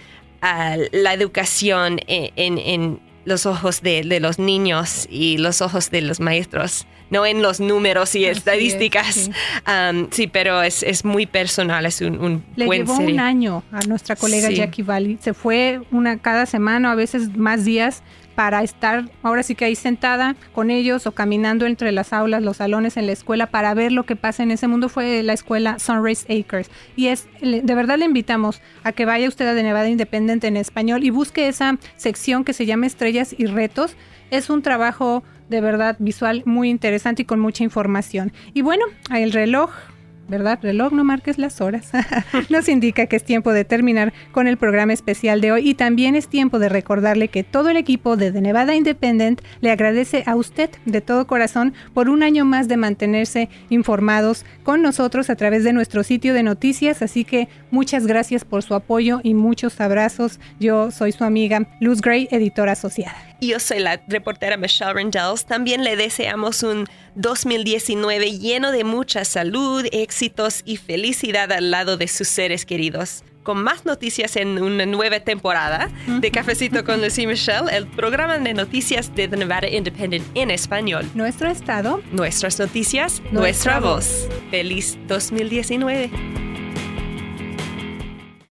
la 0.93 1.15
educación 1.15 2.01
en 2.07 3.06
los 3.27 3.45
ojos 3.45 3.83
de, 3.83 4.05
los 4.21 4.39
niños 4.39 5.07
y 5.11 5.37
los 5.37 5.61
ojos 5.61 5.91
de 5.91 6.01
los 6.01 6.21
maestros, 6.21 6.87
no 7.11 7.27
en 7.27 7.43
los 7.43 7.61
números 7.61 8.15
y 8.15 8.25
estadísticas. 8.25 9.31
sí. 10.11 10.27
pero 10.29 10.63
es, 10.63 11.05
muy 11.05 11.27
personal, 11.27 11.85
es 11.85 12.01
un, 12.01 12.19
un 12.19 12.45
Le 12.55 12.67
llevó 12.67 12.97
un 12.97 13.21
año 13.21 13.63
a 13.73 13.81
nuestra 13.87 14.17
colega 14.17 14.51
Jackie 14.51 14.83
Valley. 14.83 15.19
Se 15.21 15.35
fue 15.35 15.83
una 15.91 16.19
cada 16.19 16.47
semana, 16.47 16.93
a 16.93 16.95
veces 16.95 17.37
más 17.37 17.65
días, 17.65 18.03
para 18.37 18.63
estar 18.63 19.11
ahora 19.23 19.43
sí 19.43 19.57
que 19.57 19.65
ahí 19.65 19.75
sentada 19.75 20.37
con 20.53 20.71
ellos 20.71 21.07
o 21.07 21.13
caminando 21.13 21.67
entre 21.67 21.91
las 21.91 22.13
aulas, 22.13 22.43
los 22.43 22.59
salones 22.59 22.97
en 22.97 23.07
la 23.07 23.13
escuela 23.13 23.47
para 23.49 23.75
ver 23.75 23.91
lo 23.91 24.05
que 24.05 24.15
pasa 24.15 24.43
en 24.43 24.53
ese 24.53 24.69
mundo 24.69 24.89
fue 24.89 25.23
la 25.25 25.33
escuela 25.33 25.81
Sunrise 25.81 26.27
Acres. 26.33 26.71
Y 26.95 27.09
es, 27.09 27.27
de 27.41 27.75
verdad 27.75 27.99
le 27.99 28.05
invitamos 28.05 28.61
a 28.85 28.93
que 28.93 29.07
vaya 29.07 29.27
usted 29.27 29.49
a 29.49 29.55
Nevada 29.55 29.89
Independent 29.89 30.45
en 30.45 30.57
español 30.57 31.03
y 31.03 31.11
busque 31.11 31.49
esa 31.49 31.79
sección 31.97 32.45
que 32.45 32.53
se 32.53 32.67
llama 32.67 32.87
Estrellas 32.87 33.35
y 33.37 33.47
Retos. 33.47 33.97
Es 34.31 34.51
un 34.51 34.61
trabajo 34.63 35.25
de 35.49 35.61
verdad 35.63 35.97
visual 35.99 36.43
muy 36.45 36.69
interesante 36.69 37.23
y 37.23 37.25
con 37.25 37.41
mucha 37.41 37.65
información. 37.65 38.33
Y 38.53 38.63
bueno, 38.63 38.85
el 39.11 39.33
reloj 39.33 39.71
¿verdad? 40.29 40.59
Reloj, 40.63 40.93
no 40.93 41.05
marques 41.05 41.39
las 41.39 41.61
horas. 41.61 41.91
Nos 42.49 42.69
indica 42.69 43.07
que 43.07 43.17
es 43.17 43.25
tiempo 43.25 43.53
de 43.53 43.65
terminar 43.65 44.13
con 44.33 44.47
el 44.47 44.57
programa 44.57 44.93
especial 44.93 45.41
de 45.41 45.53
hoy 45.53 45.69
y 45.69 45.75
también 45.75 46.17
es 46.17 46.29
tiempo 46.29 46.59
de 46.59 46.69
recordarle 46.69 47.29
que 47.29 47.45
todo 47.45 47.71
el 47.71 47.77
equipo 47.77 48.17
de 48.17 48.33
The 48.33 48.41
Nevada 48.41 48.75
Independent 48.75 49.41
le 49.61 49.71
agradece 49.71 50.25
a 50.27 50.37
usted 50.37 50.71
de 50.85 51.01
todo 51.01 51.27
corazón 51.27 51.75
por 51.95 52.09
un 52.09 52.23
año 52.23 52.45
más 52.45 52.69
de 52.69 52.77
mantenerse 52.77 53.49
informados 53.71 54.45
con 54.63 54.83
nosotros 54.83 55.31
a 55.31 55.37
través 55.37 55.65
de 55.65 55.73
nuestro 55.73 56.03
sitio 56.03 56.35
de 56.35 56.43
noticias. 56.43 57.03
Así 57.03 57.25
que 57.25 57.49
muchas 57.71 58.07
gracias 58.07 58.45
por 58.45 58.63
su 58.63 58.75
apoyo 58.75 59.21
y 59.23 59.35
muchos 59.35 59.81
abrazos. 59.81 60.41
Yo 60.59 60.91
soy 60.91 61.13
su 61.13 61.25
amiga 61.25 61.69
Luz 61.81 62.01
Gray, 62.01 62.29
editora 62.31 62.73
asociada. 62.73 63.17
Y 63.41 63.49
yo 63.49 63.61
soy 63.61 63.81
la 63.81 64.01
reportera 64.09 64.57
Michelle 64.57 64.95
Rendells. 64.95 65.45
También 65.45 65.85
le 65.85 65.97
deseamos 65.97 66.63
un 66.63 66.87
2019 67.17 68.39
lleno 68.39 68.73
de 68.73 68.85
mucha 68.85 69.25
salud, 69.25 69.85
éxitos 69.93 70.63
y 70.65 70.77
felicidad 70.77 71.53
al 71.53 71.71
lado 71.71 71.97
de 71.97 72.09
sus 72.09 72.29
seres 72.29 72.65
queridos. 72.65 73.25
Con 73.43 73.63
más 73.63 73.85
noticias 73.85 74.35
en 74.37 74.61
una 74.61 74.87
nueva 74.87 75.21
temporada 75.21 75.89
de 76.07 76.31
Cafecito 76.33 76.85
con 76.85 77.01
Lucy 77.01 77.29
Michelle, 77.29 77.71
el 77.71 77.87
programa 77.87 78.39
de 78.39 78.55
noticias 78.55 79.15
de 79.15 79.29
The 79.29 79.37
Nevada 79.37 79.69
Independent 79.69 80.27
en 80.35 80.51
español. 80.51 81.09
Nuestro 81.15 81.49
estado. 81.49 82.03
Nuestras 82.11 82.59
noticias, 82.59 83.23
nuestra, 83.31 83.79
voz. 83.79 84.27
Feliz 84.51 84.99
2019. 85.07 86.56